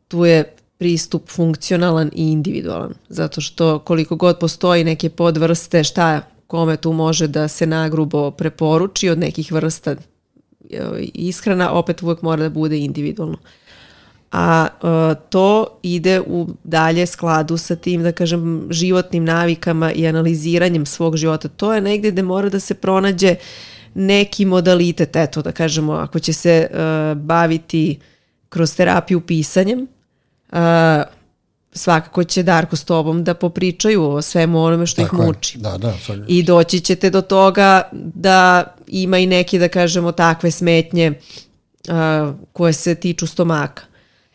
Tu 0.08 0.26
je 0.26 0.56
pristup 0.80 1.30
funkcionalan 1.30 2.12
i 2.16 2.32
individualan, 2.32 2.94
zato 3.10 3.42
što 3.42 3.80
koliko 3.80 4.16
god 4.16 4.40
postoji 4.40 4.84
neke 4.84 5.10
podvrste 5.10 5.84
šta 5.84 6.22
kome 6.48 6.78
tu 6.78 6.94
može 6.94 7.28
da 7.28 7.48
se 7.48 7.66
nagrubo 7.68 8.32
preporuči 8.32 9.10
od 9.10 9.20
nekih 9.20 9.52
vrsta 9.52 9.96
ishrana, 11.14 11.72
opet 11.72 12.04
uvek 12.04 12.22
mora 12.22 12.44
da 12.44 12.50
bude 12.50 12.78
individualno. 12.78 13.38
A 14.32 14.68
uh, 14.82 14.90
to 15.30 15.80
ide 15.84 16.22
u 16.22 16.48
dalje 16.64 17.06
skladu 17.06 17.58
sa 17.58 17.76
tim, 17.76 18.04
da 18.04 18.12
kažem, 18.12 18.68
životnim 18.70 19.26
navikama 19.26 19.92
i 19.92 20.08
analiziranjem 20.08 20.86
svog 20.86 21.18
života. 21.18 21.48
To 21.48 21.74
je 21.74 21.82
negde 21.82 22.12
gde 22.12 22.24
mora 22.24 22.50
da 22.50 22.60
se 22.60 22.74
pronađe 22.74 23.36
neki 23.94 24.46
modalitet, 24.46 25.16
eto 25.16 25.42
da 25.42 25.52
kažemo, 25.52 25.94
ako 25.94 26.20
će 26.20 26.34
se 26.34 26.68
uh, 26.70 26.78
baviti 27.18 28.00
kroz 28.50 28.76
terapiju 28.76 29.22
pisanjem, 29.22 29.88
svakako 31.74 32.24
će 32.24 32.44
Darko 32.44 32.76
s 32.76 32.84
tobom 32.84 33.24
da 33.24 33.34
popričaju 33.34 34.04
o 34.04 34.22
svemu 34.22 34.64
onome 34.64 34.86
što 34.86 35.02
Tako 35.02 35.16
ih 35.16 35.28
muči. 35.28 35.58
Da, 35.58 35.78
da, 35.78 35.94
I 36.28 36.44
doći 36.44 36.80
ćete 36.80 37.10
do 37.10 37.22
toga 37.22 37.90
da 37.92 38.64
ima 38.88 39.18
i 39.18 39.26
neki, 39.26 39.60
da 39.60 39.68
kažemo, 39.68 40.12
takve 40.12 40.52
smetnje 40.52 41.14
uh, 41.14 42.36
koje 42.54 42.74
se 42.74 42.96
tiču 42.96 43.28
stomaka. 43.28 43.84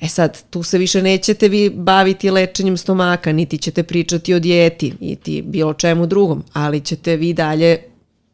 E 0.00 0.08
sad, 0.08 0.42
tu 0.50 0.62
se 0.62 0.78
više 0.78 1.02
nećete 1.02 1.48
vi 1.48 1.70
baviti 1.70 2.30
lečenjem 2.30 2.76
stomaka, 2.76 3.32
niti 3.32 3.58
ćete 3.58 3.82
pričati 3.82 4.34
o 4.34 4.38
dijeti, 4.38 4.92
niti 5.00 5.42
bilo 5.42 5.74
čemu 5.74 6.06
drugom, 6.06 6.44
ali 6.52 6.80
ćete 6.80 7.16
vi 7.16 7.32
dalje 7.32 7.78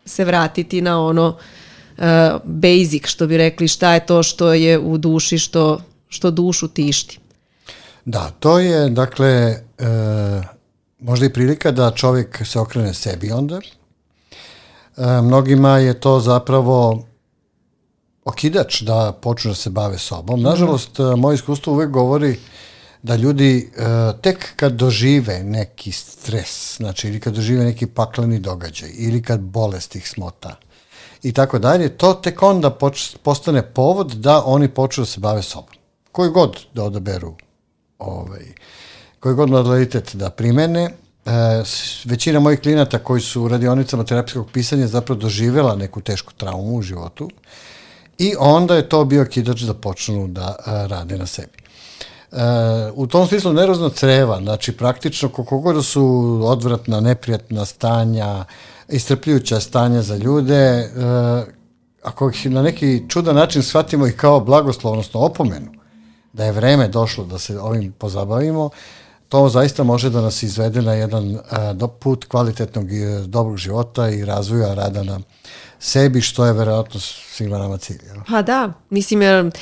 se 0.05 0.25
vratiti 0.25 0.81
na 0.81 1.05
ono 1.07 1.29
uh, 1.29 2.05
basic, 2.45 3.07
što 3.07 3.27
bi 3.27 3.37
rekli 3.37 3.69
šta 3.69 3.95
je 3.95 4.07
to 4.07 4.23
što 4.23 4.53
je 4.53 4.79
u 4.79 4.99
duši, 4.99 5.39
što, 5.39 5.81
što 6.09 6.31
dušu 6.31 6.69
tišti. 6.69 7.19
Da, 8.11 8.31
to 8.39 8.59
je, 8.59 8.89
dakle, 8.89 9.29
e, 9.29 9.61
možda 10.99 11.27
i 11.27 11.33
prilika 11.33 11.71
da 11.71 11.91
čovjek 11.91 12.43
se 12.45 12.61
okrene 12.61 12.95
sebi 12.95 13.31
onda. 13.31 13.61
E, 13.61 15.23
mnogima 15.23 15.79
je 15.79 16.01
to 16.01 16.21
zapravo 16.21 17.05
okidač 18.25 18.81
da 18.81 19.19
počnu 19.23 19.51
da 19.51 19.55
se 19.55 19.71
bave 19.71 19.99
sobom. 19.99 20.43
Nažalost, 20.43 20.99
mm. 20.99 21.21
moje 21.21 21.35
iskustvo 21.35 21.73
uvek 21.73 21.91
govori 21.91 22.39
da 23.03 23.17
ljudi 23.17 23.71
e, 23.77 23.83
tek 24.23 24.57
kad 24.57 24.73
dožive 24.73 25.43
neki 25.45 25.93
stres, 25.93 26.77
znači 26.77 27.09
ili 27.09 27.21
kad 27.21 27.35
dožive 27.35 27.65
neki 27.65 27.87
pakleni 27.87 28.39
događaj, 28.39 28.91
ili 28.95 29.23
kad 29.23 29.41
bolest 29.41 29.97
ih 29.97 30.09
smota, 30.09 30.57
i 31.23 31.33
tako 31.33 31.59
dalje, 31.59 31.97
to 31.97 32.15
tek 32.15 32.43
onda 32.43 32.71
poč, 32.71 33.17
postane 33.23 33.63
povod 33.63 34.13
da 34.13 34.43
oni 34.45 34.69
počnu 34.69 35.03
da 35.03 35.07
se 35.07 35.21
bave 35.21 35.43
sobom. 35.43 35.75
Koji 36.13 36.31
god 36.31 36.59
da 36.75 36.85
odaberu 36.85 37.37
ovaj, 38.01 38.45
koji 39.21 39.35
god 39.35 39.51
modalitet 39.51 40.15
da 40.15 40.31
primene. 40.31 40.91
E, 41.27 41.31
većina 42.05 42.41
mojih 42.41 42.61
klinata 42.61 42.99
koji 42.99 43.21
su 43.21 43.43
u 43.43 43.49
radionicama 43.49 44.05
terapijskog 44.05 44.51
pisanja 44.53 44.87
zapravo 44.87 45.21
doživela 45.21 45.77
neku 45.77 46.01
tešku 46.01 46.33
traumu 46.33 46.77
u 46.77 46.83
životu 46.83 47.31
i 48.19 48.35
onda 48.39 48.77
je 48.77 48.89
to 48.89 49.05
bio 49.05 49.25
kidač 49.25 49.61
da 49.61 49.75
počnu 49.75 50.29
da 50.29 50.57
a, 50.67 50.87
rade 50.87 51.19
na 51.19 51.27
sebi. 51.27 51.59
E, 52.33 52.37
u 52.95 53.07
tom 53.07 53.27
smislu 53.27 53.53
nerozno 53.53 53.89
creva, 53.89 54.41
znači 54.41 54.77
praktično 54.77 55.29
koliko 55.29 55.59
god 55.59 55.77
da 55.77 55.83
su 55.83 56.41
odvratna, 56.45 57.01
neprijatna 57.01 57.65
stanja, 57.65 58.45
istrpljujuća 58.89 59.61
stanja 59.61 60.03
za 60.03 60.17
ljude, 60.17 60.55
e, 60.55 60.91
ako 62.03 62.31
ih 62.31 62.51
na 62.51 62.63
neki 62.63 63.05
čudan 63.09 63.37
način 63.37 63.63
shvatimo 63.63 64.07
ih 64.07 64.17
kao 64.17 64.41
blagoslov, 64.41 64.93
odnosno 64.93 65.21
opomenu, 65.21 65.80
da 66.33 66.45
je 66.45 66.53
vreme 66.53 66.89
došlo 66.89 67.25
da 67.25 67.39
se 67.39 67.59
ovim 67.59 67.93
pozabavimo, 67.93 68.71
to 69.29 69.49
zaista 69.49 69.83
može 69.83 70.11
da 70.11 70.21
nas 70.21 70.43
izvede 70.43 70.83
na 70.83 70.95
jedan 70.95 71.39
a, 71.51 71.89
put 72.01 72.25
kvalitetnog 72.25 72.93
i 72.93 73.05
dobrog 73.27 73.57
života 73.57 74.09
i 74.09 74.25
razvoja 74.25 74.75
rada 74.75 75.03
na 75.03 75.21
sebi, 75.79 76.21
što 76.21 76.47
je 76.47 76.53
verovatno 76.53 77.01
svima 77.01 77.59
nama 77.59 77.79
cilj. 77.79 77.99
Ja. 78.07 78.23
Pa 78.29 78.43
da, 78.43 78.73
mislim, 78.91 79.23
jer, 79.23 79.47
uh, 79.47 79.53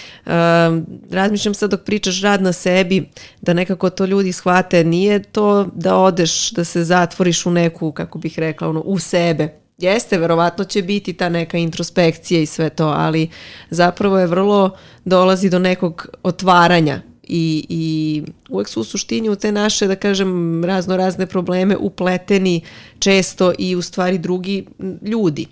razmišljam 1.11 1.55
sad 1.55 1.71
dok 1.71 1.81
pričaš 1.85 2.23
rad 2.23 2.43
na 2.43 2.53
sebi, 2.53 3.09
da 3.41 3.55
nekako 3.55 3.91
to 3.91 4.05
ljudi 4.05 4.33
shvate, 4.33 4.85
nije 4.85 5.23
to 5.23 5.67
da 5.75 5.97
odeš, 5.97 6.51
da 6.51 6.65
se 6.65 6.85
zatvoriš 6.85 7.47
u 7.47 7.51
neku, 7.51 7.93
kako 7.93 8.19
bih 8.19 8.39
rekla, 8.39 8.69
ono, 8.69 8.81
u 8.81 8.99
sebe, 8.99 9.61
Jeste, 9.79 10.19
verovatno 10.19 10.65
će 10.65 10.83
biti 10.83 11.13
ta 11.13 11.29
neka 11.29 11.59
introspekcija 11.59 12.41
i 12.41 12.47
sve 12.47 12.71
to, 12.71 12.87
ali 12.87 13.29
zapravo 13.71 14.19
je 14.19 14.27
vrlo 14.27 14.71
dolazi 15.05 15.51
do 15.51 15.59
nekog 15.59 16.07
otvaranja 16.23 17.01
i, 17.23 17.67
i 17.69 18.23
uvek 18.49 18.69
su 18.69 18.81
u 18.81 18.85
suštini 18.85 19.29
u 19.29 19.37
te 19.37 19.53
naše, 19.53 19.87
da 19.87 19.97
kažem, 19.97 20.65
razno 20.65 20.97
razne 20.97 21.27
probleme 21.27 21.77
upleteni 21.77 22.61
često 22.99 23.53
i 23.59 23.77
u 23.77 23.83
stvari 23.83 24.19
drugi 24.19 24.67
ljudi 25.03 25.47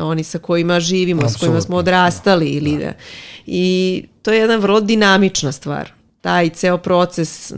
oni 0.00 0.24
sa 0.24 0.38
kojima 0.38 0.80
živimo, 0.80 1.22
Absolutno. 1.22 1.38
s 1.38 1.40
kojima 1.40 1.60
smo 1.60 1.76
odrastali 1.76 2.46
ili 2.46 2.78
da. 2.78 2.92
i 3.46 4.04
to 4.22 4.32
je 4.32 4.38
jedna 4.38 4.56
vrlo 4.56 4.80
dinamična 4.80 5.52
stvar 5.52 5.92
taj 6.20 6.48
ceo 6.48 6.78
proces 6.78 7.52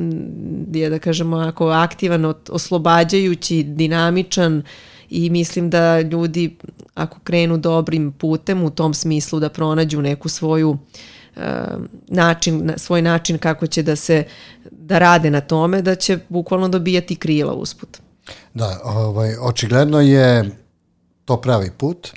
je 0.72 0.90
da 0.90 0.98
kažemo 0.98 1.36
ako 1.36 1.68
aktivan, 1.68 2.34
oslobađajući, 2.48 3.62
dinamičan, 3.62 4.58
uh, 4.58 4.64
i 5.10 5.30
mislim 5.30 5.70
da 5.70 6.00
ljudi 6.00 6.56
ako 6.94 7.18
krenu 7.24 7.56
dobrim 7.58 8.12
putem 8.12 8.62
u 8.62 8.70
tom 8.70 8.94
smislu 8.94 9.40
da 9.40 9.48
pronađu 9.48 10.02
neku 10.02 10.28
svoju 10.28 10.70
uh, 10.70 11.42
način, 12.08 12.72
svoj 12.76 13.02
način 13.02 13.38
kako 13.38 13.66
će 13.66 13.82
da 13.82 13.96
se 13.96 14.24
da 14.70 14.98
rade 14.98 15.30
na 15.30 15.40
tome, 15.40 15.82
da 15.82 15.94
će 15.94 16.18
bukvalno 16.28 16.68
dobijati 16.68 17.16
krila 17.16 17.54
usput. 17.54 17.98
Da, 18.54 18.80
ovaj, 18.84 19.34
očigledno 19.40 20.00
je 20.00 20.50
to 21.24 21.36
pravi 21.36 21.70
put. 21.70 22.08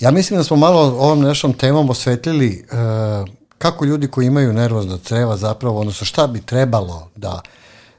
Ja 0.00 0.10
mislim 0.10 0.38
da 0.38 0.44
smo 0.44 0.56
malo 0.56 0.80
ovom 0.80 1.20
našom 1.20 1.52
temom 1.52 1.90
osvetlili 1.90 2.64
uh, 2.72 3.28
kako 3.58 3.84
ljudi 3.84 4.08
koji 4.08 4.26
imaju 4.26 4.52
nervozna 4.52 4.98
creva 4.98 5.36
zapravo, 5.36 5.80
odnosno 5.80 6.06
šta 6.06 6.26
bi 6.26 6.40
trebalo 6.40 7.10
da 7.16 7.40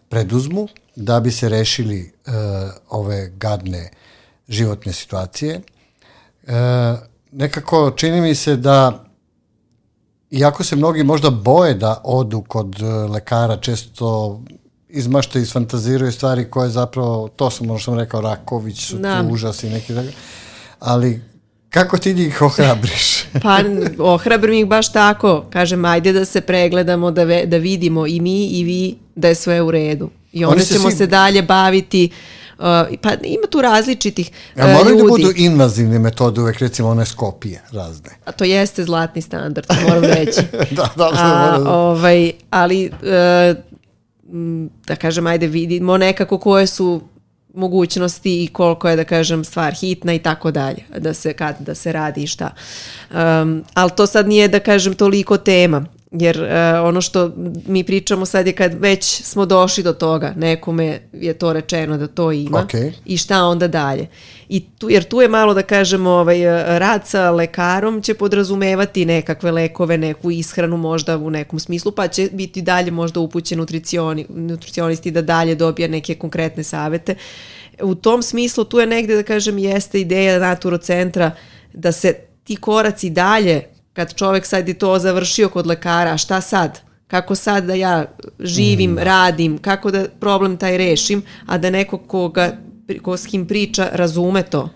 preduzmu 0.10 0.68
da 0.96 1.20
bi 1.20 1.32
se 1.32 1.50
rešili 1.50 2.12
uh, 2.28 2.34
ove 2.90 3.30
gadne 3.30 3.92
životne 4.50 4.94
situacije. 4.94 5.62
E, 6.48 6.52
nekako 7.32 7.92
čini 7.92 8.22
mi 8.22 8.36
se 8.36 8.56
da 8.56 9.06
iako 10.32 10.64
se 10.64 10.76
mnogi 10.76 11.04
možda 11.04 11.30
boje 11.30 11.74
da 11.74 12.02
odu 12.04 12.42
kod 12.42 12.82
e, 12.82 12.86
lekara, 12.86 13.58
često 13.58 14.40
izmašte 14.90 15.42
i 15.42 15.46
sfantaziraju 15.46 16.12
stvari 16.12 16.50
koje 16.50 16.70
zapravo, 16.70 17.28
to 17.28 17.50
sam 17.50 17.68
možda 17.68 17.86
sam 17.86 18.00
rekao, 18.00 18.22
Raković 18.22 18.86
su 18.86 18.98
da. 18.98 19.22
tu 19.22 19.34
užasi 19.34 19.70
neki 19.70 19.94
tako, 19.94 20.08
ali 20.80 21.22
kako 21.70 21.98
ti 21.98 22.14
njih 22.14 22.42
ohrabriš? 22.42 23.24
pa 23.44 23.60
ohrabrim 24.00 24.60
ih 24.60 24.66
baš 24.66 24.92
tako, 24.92 25.46
kažem 25.50 25.86
ajde 25.86 26.14
da 26.14 26.26
se 26.26 26.42
pregledamo, 26.42 27.12
da, 27.12 27.24
ve, 27.24 27.46
da 27.46 27.58
vidimo 27.58 28.08
i 28.08 28.20
mi 28.20 28.46
i 28.46 28.64
vi 28.64 28.98
da 29.16 29.28
je 29.28 29.36
sve 29.36 29.62
u 29.62 29.72
redu. 29.72 30.10
I 30.32 30.46
onda 30.46 30.64
ćemo 30.64 30.90
svi... 30.90 30.98
se 30.98 31.08
dalje 31.08 31.42
baviti 31.42 32.10
Uh, 32.12 32.18
pa 33.02 33.10
ima 33.24 33.48
tu 33.50 33.62
različitih 33.62 34.32
uh, 34.56 34.64
A 34.64 34.68
moraju 34.68 34.98
da 34.98 35.04
budu 35.04 35.32
invazivne 35.36 36.00
metode, 36.00 36.42
uvek 36.42 36.60
recimo 36.60 36.90
one 36.90 37.06
skopije 37.06 37.62
razne. 37.72 38.10
A 38.26 38.32
to 38.32 38.44
jeste 38.44 38.84
zlatni 38.84 39.22
standard, 39.22 39.68
moram 39.88 40.04
reći. 40.04 40.42
da, 40.78 40.90
da, 40.96 41.10
A, 41.14 41.58
da. 41.58 41.72
Ovaj, 41.72 42.32
ali, 42.50 42.92
uh, 42.92 43.58
da 44.88 44.96
kažem, 44.96 45.28
ajde 45.28 45.48
vidimo 45.48 45.98
nekako 45.98 46.38
koje 46.38 46.68
su 46.68 47.02
mogućnosti 47.54 48.44
i 48.44 48.48
koliko 48.48 48.90
je 48.90 48.96
da 48.96 49.04
kažem 49.04 49.44
stvar 49.44 49.74
hitna 49.74 50.14
i 50.14 50.20
tako 50.20 50.52
dalje 50.52 50.84
da 50.98 51.14
se 51.14 51.34
kad 51.34 51.56
da 51.60 51.76
se 51.76 51.92
radi 51.92 52.24
i 52.24 52.28
šta 52.28 52.50
um, 53.12 53.64
ali 53.74 53.92
to 53.98 54.08
sad 54.08 54.28
nije 54.28 54.48
da 54.48 54.60
kažem 54.60 54.94
toliko 54.94 55.38
tema 55.38 55.86
Jer 56.12 56.42
uh, 56.42 56.88
ono 56.88 57.02
što 57.02 57.32
mi 57.68 57.84
pričamo 57.84 58.26
sad 58.26 58.48
je 58.48 58.54
kad 58.54 58.74
već 58.74 59.22
smo 59.24 59.46
došli 59.46 59.84
do 59.84 59.94
toga, 59.94 60.34
nekome 60.36 61.00
je 61.14 61.34
to 61.34 61.54
rečeno 61.54 61.98
da 61.98 62.08
to 62.08 62.32
ima 62.32 62.66
okay. 62.68 62.92
i 63.06 63.18
šta 63.18 63.44
onda 63.44 63.68
dalje. 63.68 64.08
I 64.50 64.66
tu, 64.78 64.90
jer 64.90 65.04
tu 65.04 65.22
je 65.22 65.28
malo 65.28 65.54
da 65.54 65.62
kažemo 65.62 66.10
ovaj, 66.10 66.44
rad 66.80 67.08
sa 67.08 67.32
lekarom 67.32 68.02
će 68.02 68.14
podrazumevati 68.14 69.06
nekakve 69.06 69.52
lekove, 69.52 69.98
neku 69.98 70.32
ishranu 70.32 70.78
možda 70.78 71.18
u 71.18 71.30
nekom 71.30 71.60
smislu, 71.60 71.92
pa 71.92 72.08
će 72.08 72.30
biti 72.32 72.62
dalje 72.62 72.92
možda 72.92 73.20
upućen 73.20 73.58
nutricioni, 73.58 74.26
nutricionisti 74.30 75.12
da 75.12 75.22
dalje 75.22 75.56
dobije 75.56 75.88
neke 75.88 76.16
konkretne 76.16 76.64
savete. 76.64 77.16
U 77.82 77.96
tom 77.96 78.24
smislu 78.24 78.64
tu 78.64 78.80
je 78.80 78.88
negde 78.88 79.16
da 79.16 79.24
kažem 79.24 79.58
jeste 79.58 80.02
ideja 80.02 80.40
naturo-centra 80.40 81.32
da 81.74 81.92
se 81.92 82.14
ti 82.44 82.56
koraci 82.56 83.10
dalje 83.10 83.64
kad 84.00 84.14
čovek 84.16 84.46
sad 84.46 84.68
je 84.68 84.74
to 84.74 85.00
završio 85.00 85.50
kod 85.50 85.68
lekara, 85.68 86.18
šta 86.18 86.42
sad? 86.42 86.80
kako 87.08 87.36
sad 87.36 87.64
da 87.66 87.74
ja 87.74 88.06
živim, 88.40 88.92
Mm. 88.92 88.98
radim, 88.98 89.58
kako 89.58 89.92
da 89.92 90.06
problem 90.20 90.58
taj 90.58 90.78
rešim, 90.78 91.24
a 91.46 91.58
da 91.58 91.70
neko 91.70 91.98
koga, 91.98 92.52
ko 93.02 93.18
s 93.18 93.26
kim 93.26 93.48
priča 93.48 93.90
razume 93.94 94.44
to. 94.44 94.70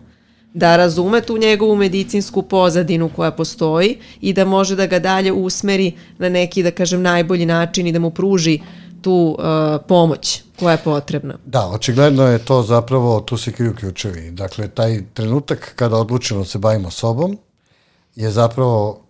Da 0.54 0.78
razume 0.78 1.22
tu 1.22 1.38
njegovu 1.38 1.76
medicinsku 1.76 2.42
pozadinu 2.42 3.10
koja 3.16 3.32
postoji 3.32 3.98
i 4.22 4.34
da 4.34 4.46
može 4.46 4.76
da 4.76 4.88
ga 4.88 5.00
dalje 5.00 5.32
usmeri 5.32 5.92
na 6.18 6.30
neki, 6.30 6.64
da 6.64 6.72
kažem, 6.72 7.02
najbolji 7.02 7.46
način 7.46 7.88
i 7.88 7.92
da 7.92 8.00
mu 8.00 8.10
pruži 8.12 8.60
tu 9.02 9.38
uh, 9.40 9.46
pomoć 9.88 10.42
koja 10.60 10.72
je 10.72 10.84
potrebna. 10.84 11.38
Da, 11.46 11.68
očigledno 11.68 12.28
je 12.28 12.40
to 12.40 12.64
zapravo, 12.64 13.20
tu 13.22 13.38
se 13.38 13.52
kriju 13.52 13.76
ključevi. 13.76 14.32
Dakle, 14.32 14.68
taj 14.68 15.04
trenutak 15.14 15.74
kada 15.76 15.98
odlučimo 15.98 16.40
da 16.40 16.46
se 16.46 16.58
bavimo 16.58 16.90
sobom 16.92 17.38
je 18.16 18.32
zapravo 18.32 19.03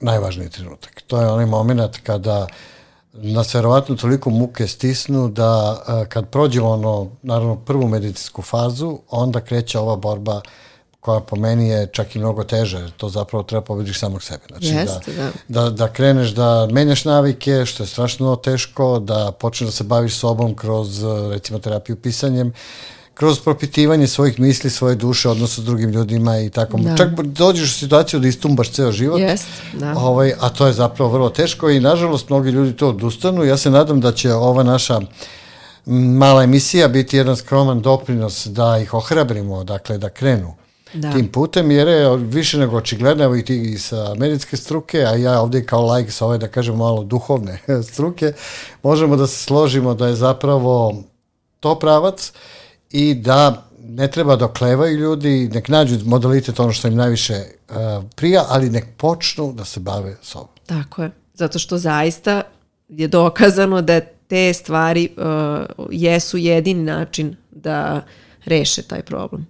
najvažniji 0.00 0.48
trenutak. 0.48 1.02
To 1.06 1.20
je 1.20 1.28
onaj 1.28 1.46
moment 1.46 1.96
kada 2.02 2.46
nas 3.12 3.54
verovatno 3.54 3.96
toliko 3.96 4.30
muke 4.30 4.66
stisnu 4.66 5.28
da 5.28 5.82
a, 5.86 6.04
kad 6.08 6.28
prođemo 6.28 6.68
ono, 6.68 7.10
naravno, 7.22 7.56
prvu 7.56 7.88
medicinsku 7.88 8.42
fazu, 8.42 8.98
onda 9.10 9.40
kreće 9.40 9.78
ova 9.78 9.96
borba 9.96 10.40
koja 11.00 11.20
po 11.20 11.36
meni 11.36 11.68
je 11.68 11.88
čak 11.92 12.16
i 12.16 12.18
mnogo 12.18 12.44
teža, 12.44 12.78
jer 12.78 12.90
to 12.90 13.08
zapravo 13.08 13.42
treba 13.42 13.64
pobediš 13.64 13.98
samog 13.98 14.22
sebe. 14.22 14.42
Znači 14.48 14.66
Jeste, 14.66 15.12
da. 15.12 15.30
da, 15.48 15.70
da 15.70 15.88
kreneš 15.92 16.30
da 16.30 16.68
menjaš 16.70 17.04
navike, 17.04 17.66
što 17.66 17.82
je 17.82 17.86
strašno 17.86 18.36
teško, 18.36 18.98
da 18.98 19.32
počneš 19.32 19.68
da 19.68 19.72
se 19.72 19.84
baviš 19.84 20.14
sobom 20.14 20.54
kroz, 20.56 21.02
recimo, 21.30 21.58
terapiju 21.58 21.96
pisanjem, 21.96 22.52
kroz 23.20 23.40
propitivanje 23.40 24.06
svojih 24.06 24.40
misli, 24.40 24.70
svoje 24.70 24.94
duše, 24.94 25.28
odnosno 25.28 25.62
s 25.62 25.66
drugim 25.66 25.90
ljudima 25.90 26.38
i 26.38 26.50
tako. 26.50 26.78
Da. 26.78 26.96
Čak 26.96 27.08
dođeš 27.22 27.70
u 27.70 27.78
situaciju 27.78 28.20
da 28.20 28.28
istumbaš 28.28 28.70
ceo 28.70 28.92
život, 28.92 29.20
Jeste, 29.20 29.48
da. 29.72 29.94
ovaj, 29.98 30.32
a 30.40 30.48
to 30.48 30.66
je 30.66 30.72
zapravo 30.72 31.10
vrlo 31.10 31.30
teško 31.30 31.70
i 31.70 31.80
nažalost 31.80 32.28
mnogi 32.28 32.50
ljudi 32.50 32.76
to 32.76 32.88
odustanu. 32.88 33.44
Ja 33.44 33.56
se 33.56 33.70
nadam 33.70 34.00
da 34.00 34.12
će 34.12 34.32
ova 34.32 34.62
naša 34.62 35.00
mala 36.16 36.42
emisija 36.42 36.88
biti 36.88 37.16
jedan 37.16 37.36
skroman 37.36 37.80
doprinos 37.80 38.46
da 38.46 38.78
ih 38.78 38.94
ohrabrimo, 38.94 39.64
dakle 39.64 39.98
da 39.98 40.08
krenu 40.08 40.54
Da. 40.94 41.12
tim 41.12 41.28
putem, 41.28 41.70
jer 41.70 41.88
je 41.88 42.16
više 42.16 42.58
nego 42.58 42.76
očigledno, 42.76 43.24
evo 43.24 43.36
i 43.36 43.44
ti 43.44 43.78
sa 43.78 44.14
medicinske 44.14 44.56
struke, 44.56 45.04
a 45.04 45.14
ja 45.14 45.40
ovdje 45.40 45.66
kao 45.66 45.86
lajk 45.86 46.12
sa 46.12 46.26
ove, 46.26 46.38
da 46.38 46.48
kažem, 46.48 46.76
malo 46.76 47.04
duhovne 47.04 47.60
struke, 47.92 48.32
možemo 48.82 49.16
da 49.16 49.26
se 49.26 49.44
složimo 49.44 49.94
da 49.94 50.06
je 50.06 50.14
zapravo 50.14 50.94
to 51.60 51.78
pravac 51.78 52.32
i 52.90 53.14
da 53.14 53.66
ne 53.88 54.10
treba 54.10 54.36
da 54.36 54.44
oklevaju 54.44 54.98
ljudi, 54.98 55.50
nek 55.52 55.68
nađu 55.68 55.98
modalitet 56.04 56.60
ono 56.60 56.72
što 56.72 56.88
im 56.88 56.94
najviše 56.94 57.34
uh, 57.34 57.76
prija, 58.16 58.44
ali 58.48 58.70
nek 58.70 58.84
počnu 58.96 59.52
da 59.52 59.64
se 59.64 59.80
bave 59.80 60.16
sobom. 60.22 60.48
Tako 60.66 61.02
je. 61.02 61.10
Zato 61.34 61.58
što 61.58 61.78
zaista 61.78 62.42
je 62.88 63.08
dokazano 63.08 63.82
da 63.82 64.00
te 64.00 64.52
stvari 64.52 65.08
uh, 65.16 65.86
jesu 65.90 66.36
jedini 66.36 66.82
način 66.82 67.36
da 67.50 68.02
reše 68.44 68.82
taj 68.82 69.02
problem. 69.02 69.46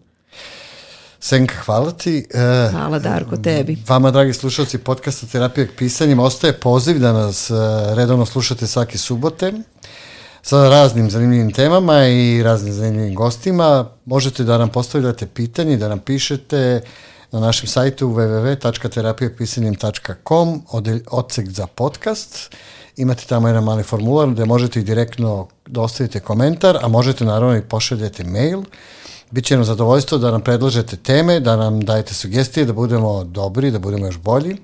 Senka, 1.20 1.54
hvala 1.54 1.90
ti. 1.90 2.26
Uh, 2.34 2.70
Hvala 2.70 2.98
Darko 2.98 3.36
tebi. 3.36 3.78
Vama, 3.88 4.10
dragi 4.10 4.32
slušalci 4.32 4.78
podcasta 4.78 5.26
Terapija 5.26 5.66
pisanjem, 5.78 6.18
ostaje 6.18 6.52
poziv 6.52 6.98
da 6.98 7.12
nas 7.12 7.50
uh, 7.50 7.58
redovno 7.96 8.26
slušate 8.26 8.66
svake 8.66 8.98
subote 8.98 9.52
sa 10.42 10.68
raznim 10.68 11.10
zanimljivim 11.10 11.52
temama 11.52 12.06
i 12.06 12.42
raznim 12.42 12.72
zanimljivim 12.72 13.14
gostima. 13.14 13.86
Možete 14.04 14.44
da 14.44 14.58
nam 14.58 14.68
postavljate 14.68 15.26
pitanje, 15.26 15.76
da 15.76 15.88
nam 15.88 15.98
pišete 15.98 16.80
na 17.32 17.40
našem 17.40 17.68
sajtu 17.68 18.08
www.terapijapisanjem.com 18.08 20.62
odsek 21.10 21.48
za 21.48 21.66
podcast. 21.66 22.56
Imate 22.96 23.24
tamo 23.26 23.48
jedan 23.48 23.64
mali 23.64 23.82
formular 23.82 24.30
gde 24.30 24.44
možete 24.44 24.80
i 24.80 24.82
direktno 24.82 25.48
da 25.66 25.80
ostavite 25.80 26.20
komentar, 26.20 26.78
a 26.82 26.88
možete 26.88 27.24
naravno 27.24 27.56
i 27.56 27.62
pošaljete 27.62 28.24
mail. 28.24 28.62
Biće 29.30 29.56
nam 29.56 29.64
zadovoljstvo 29.64 30.18
da 30.18 30.30
nam 30.30 30.40
predlažete 30.40 30.96
teme, 30.96 31.40
da 31.40 31.56
nam 31.56 31.80
dajete 31.80 32.14
sugestije, 32.14 32.66
da 32.66 32.72
budemo 32.72 33.24
dobri, 33.24 33.70
da 33.70 33.78
budemo 33.78 34.06
još 34.06 34.18
bolji. 34.18 34.52
E, 34.52 34.56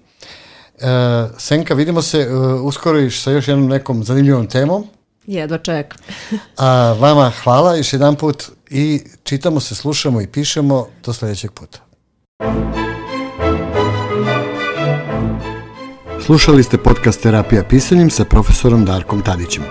Senka, 1.39 1.75
vidimo 1.75 2.03
se 2.03 2.21
e, 2.21 2.35
uskoro 2.37 2.99
i 2.99 3.11
sa 3.11 3.31
još 3.31 3.49
jednom 3.49 3.69
nekom 3.69 4.05
zanimljivom 4.05 4.47
temom. 4.47 4.87
Jedva 5.27 5.59
čekam. 5.59 5.99
A 6.57 6.97
vama 7.01 7.33
hvala 7.43 7.77
još 7.77 7.93
jedan 7.93 8.17
put 8.17 8.45
i 8.71 9.01
čitamo 9.25 9.61
se, 9.61 9.75
slušamo 9.75 10.21
i 10.21 10.27
pišemo 10.27 10.87
do 11.05 11.13
sledećeg 11.13 11.53
puta. 11.53 11.79
Slušali 16.27 16.63
ste 16.63 16.79
podcast 16.79 17.23
Terapija 17.23 17.65
pisanjem 17.65 18.11
sa 18.11 18.25
profesorom 18.25 18.85
Darkom 18.85 19.23
Tadićem. 19.23 19.63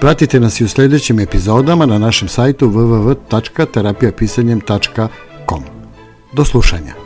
Pratite 0.00 0.40
nas 0.40 0.60
i 0.60 0.64
u 0.64 0.68
sledećim 0.68 1.20
epizodama 1.20 1.86
na 1.86 1.98
našem 1.98 2.28
sajtu 2.28 2.70
www.terapijapisanjem.com. 2.70 5.62
Do 6.32 6.44
slušanja. 6.44 7.01